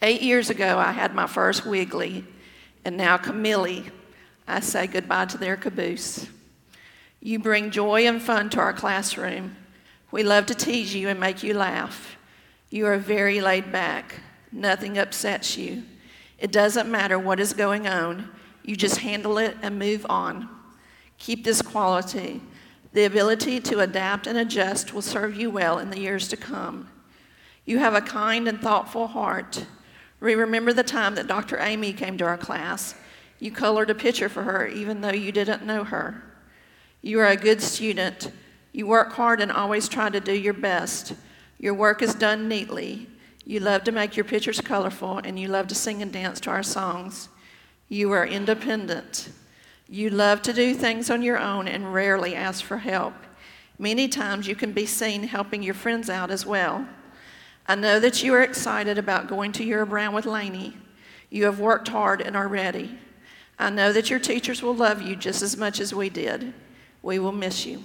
Eight 0.02 0.22
years 0.22 0.50
ago, 0.50 0.78
I 0.78 0.94
had 0.94 1.14
my 1.14 1.28
first 1.28 1.66
Wigley, 1.66 2.24
and 2.86 2.96
now 2.96 3.18
Camille, 3.18 3.84
I 4.48 4.62
say 4.62 4.88
goodbye 4.88 5.26
to 5.26 5.38
their 5.38 5.58
caboose. 5.58 6.28
You 7.20 7.39
bring 7.39 7.72
joy 7.72 8.08
and 8.08 8.22
fun 8.22 8.50
to 8.52 8.60
our 8.60 8.74
classroom. 8.74 9.56
We 10.12 10.24
love 10.24 10.45
to 10.48 10.56
tease 10.56 10.95
you 10.95 11.10
and 11.10 11.20
make 11.20 11.43
you 11.43 11.54
laugh. 11.54 12.16
You 12.70 12.86
are 12.88 12.98
very 12.98 13.41
laid 13.41 13.72
back. 13.72 14.22
Nothing 14.52 14.98
upsets 14.98 15.58
you. 15.58 15.84
It 16.39 16.52
doesn't 16.52 16.89
matter 16.89 17.18
what 17.20 17.39
is 17.39 17.54
going 17.54 17.88
on, 17.88 18.30
you 18.64 18.76
just 18.76 19.00
handle 19.00 19.38
it 19.38 19.58
and 19.62 19.80
move 19.80 20.06
on. 20.10 20.50
Keep 21.18 21.43
this 21.43 21.62
quality. 21.62 22.41
The 22.93 23.06
ability 23.06 23.60
to 23.62 23.80
adapt 23.80 24.28
and 24.28 24.38
adjust 24.38 24.93
will 24.93 25.02
serve 25.02 25.36
you 25.36 25.50
well 25.50 25.80
in 25.80 25.89
the 25.89 26.00
years 26.00 26.28
to 26.30 26.38
come. 26.38 26.89
You 27.66 27.80
have 27.80 27.95
a 27.95 28.02
kind 28.02 28.48
and 28.48 28.62
thoughtful 28.62 29.08
heart. 29.08 29.66
We 30.20 30.36
remember 30.36 30.74
the 30.74 30.84
time 30.84 31.16
that 31.16 31.28
Dr. 31.28 31.60
Amy 31.60 31.93
came 31.93 32.18
to 32.18 32.26
our 32.26 32.38
class. 32.38 32.95
You 33.40 33.52
colored 33.52 33.90
a 33.90 33.96
picture 33.96 34.30
for 34.30 34.44
her 34.44 34.68
even 34.68 35.02
though 35.02 35.12
you 35.12 35.32
didn't 35.32 35.66
know 35.66 35.84
her. 35.84 36.24
You 37.02 37.20
are 37.20 37.28
a 37.28 37.38
good 37.38 37.62
student. 37.62 38.32
You 38.72 38.88
work 38.88 39.14
hard 39.14 39.42
and 39.42 39.52
always 39.52 39.88
try 39.88 40.10
to 40.10 40.20
do 40.20 40.34
your 40.34 40.54
best. 40.54 41.14
Your 41.60 41.74
work 41.74 42.02
is 42.02 42.16
done 42.16 42.48
neatly. 42.48 43.08
You 43.46 43.60
love 43.60 43.84
to 43.86 43.92
make 43.92 44.18
your 44.18 44.26
pictures 44.26 44.60
colorful 44.62 45.20
and 45.20 45.40
you 45.40 45.48
love 45.48 45.68
to 45.68 45.76
sing 45.76 46.02
and 46.02 46.12
dance 46.12 46.40
to 46.42 46.50
our 46.50 46.64
songs. 46.64 47.30
You 47.88 48.12
are 48.12 48.26
independent. 48.26 49.30
You 49.88 50.10
love 50.10 50.42
to 50.42 50.54
do 50.54 50.74
things 50.74 51.10
on 51.10 51.22
your 51.22 51.38
own 51.40 51.68
and 51.68 51.94
rarely 51.94 52.36
ask 52.36 52.64
for 52.64 52.80
help. 52.80 53.14
Many 53.80 54.08
times 54.08 54.48
you 54.48 54.56
can 54.56 54.74
be 54.74 54.86
seen 54.86 55.24
helping 55.24 55.64
your 55.64 55.74
friends 55.74 56.10
out 56.10 56.30
as 56.30 56.46
well. 56.46 56.88
I 57.68 57.76
know 57.76 58.00
that 58.00 58.24
you 58.24 58.34
are 58.34 58.42
excited 58.42 58.98
about 58.98 59.28
going 59.28 59.52
to 59.54 59.64
Euro 59.64 59.86
Brown 59.86 60.14
with 60.14 60.26
Lainey. 60.26 60.76
You 61.30 61.46
have 61.46 61.60
worked 61.60 61.88
hard 61.90 62.22
and 62.22 62.36
are 62.36 62.48
ready. 62.48 62.98
I 63.60 63.70
know 63.70 63.91
that 63.91 64.10
your 64.10 64.20
teachers 64.20 64.62
will 64.62 64.76
love 64.76 65.01
you 65.01 65.16
just 65.16 65.41
as 65.41 65.58
much 65.58 65.80
as 65.80 65.93
we 65.93 66.10
did. 66.10 66.53
We 67.01 67.20
will 67.20 67.32
miss 67.32 67.66
you. 67.66 67.84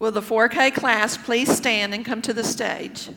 Will 0.00 0.10
the 0.10 0.22
4K 0.22 0.74
class 0.74 1.18
please 1.18 1.54
stand 1.54 1.92
and 1.92 2.06
come 2.06 2.22
to 2.22 2.32
the 2.32 2.42
stage? 2.42 3.10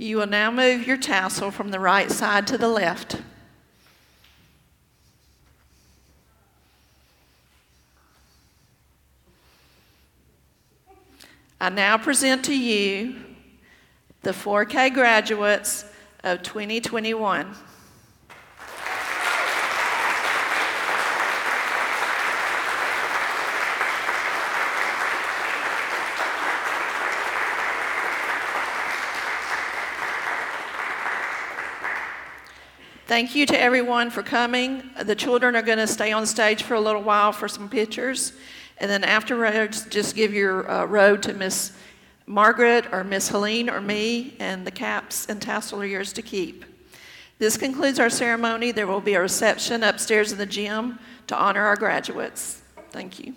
You 0.00 0.16
will 0.16 0.26
now 0.26 0.50
move 0.50 0.86
your 0.86 0.96
tassel 0.96 1.50
from 1.50 1.70
the 1.70 1.78
right 1.78 2.10
side 2.10 2.46
to 2.46 2.56
the 2.56 2.68
left. 2.68 3.20
I 11.60 11.68
now 11.68 11.98
present 11.98 12.46
to 12.46 12.58
you 12.58 13.16
the 14.22 14.30
4K 14.30 14.94
graduates 14.94 15.84
of 16.24 16.42
2021. 16.44 17.54
Thank 33.10 33.34
you 33.34 33.44
to 33.46 33.60
everyone 33.60 34.08
for 34.10 34.22
coming. 34.22 34.88
The 35.02 35.16
children 35.16 35.56
are 35.56 35.62
going 35.62 35.78
to 35.78 35.88
stay 35.88 36.12
on 36.12 36.24
stage 36.26 36.62
for 36.62 36.74
a 36.74 36.80
little 36.80 37.02
while 37.02 37.32
for 37.32 37.48
some 37.48 37.68
pictures. 37.68 38.34
And 38.78 38.88
then 38.88 39.02
afterwards, 39.02 39.84
just 39.86 40.14
give 40.14 40.32
your 40.32 40.70
uh, 40.70 40.84
road 40.84 41.20
to 41.24 41.32
Miss 41.32 41.72
Margaret 42.26 42.86
or 42.92 43.02
Miss 43.02 43.28
Helene 43.28 43.68
or 43.68 43.80
me, 43.80 44.36
and 44.38 44.64
the 44.64 44.70
caps 44.70 45.26
and 45.26 45.42
tassel 45.42 45.82
are 45.82 45.86
yours 45.86 46.12
to 46.12 46.22
keep. 46.22 46.64
This 47.40 47.56
concludes 47.56 47.98
our 47.98 48.10
ceremony. 48.10 48.70
There 48.70 48.86
will 48.86 49.00
be 49.00 49.14
a 49.14 49.20
reception 49.20 49.82
upstairs 49.82 50.30
in 50.30 50.38
the 50.38 50.46
gym 50.46 51.00
to 51.26 51.36
honor 51.36 51.64
our 51.64 51.74
graduates. 51.74 52.62
Thank 52.92 53.18
you. 53.18 53.34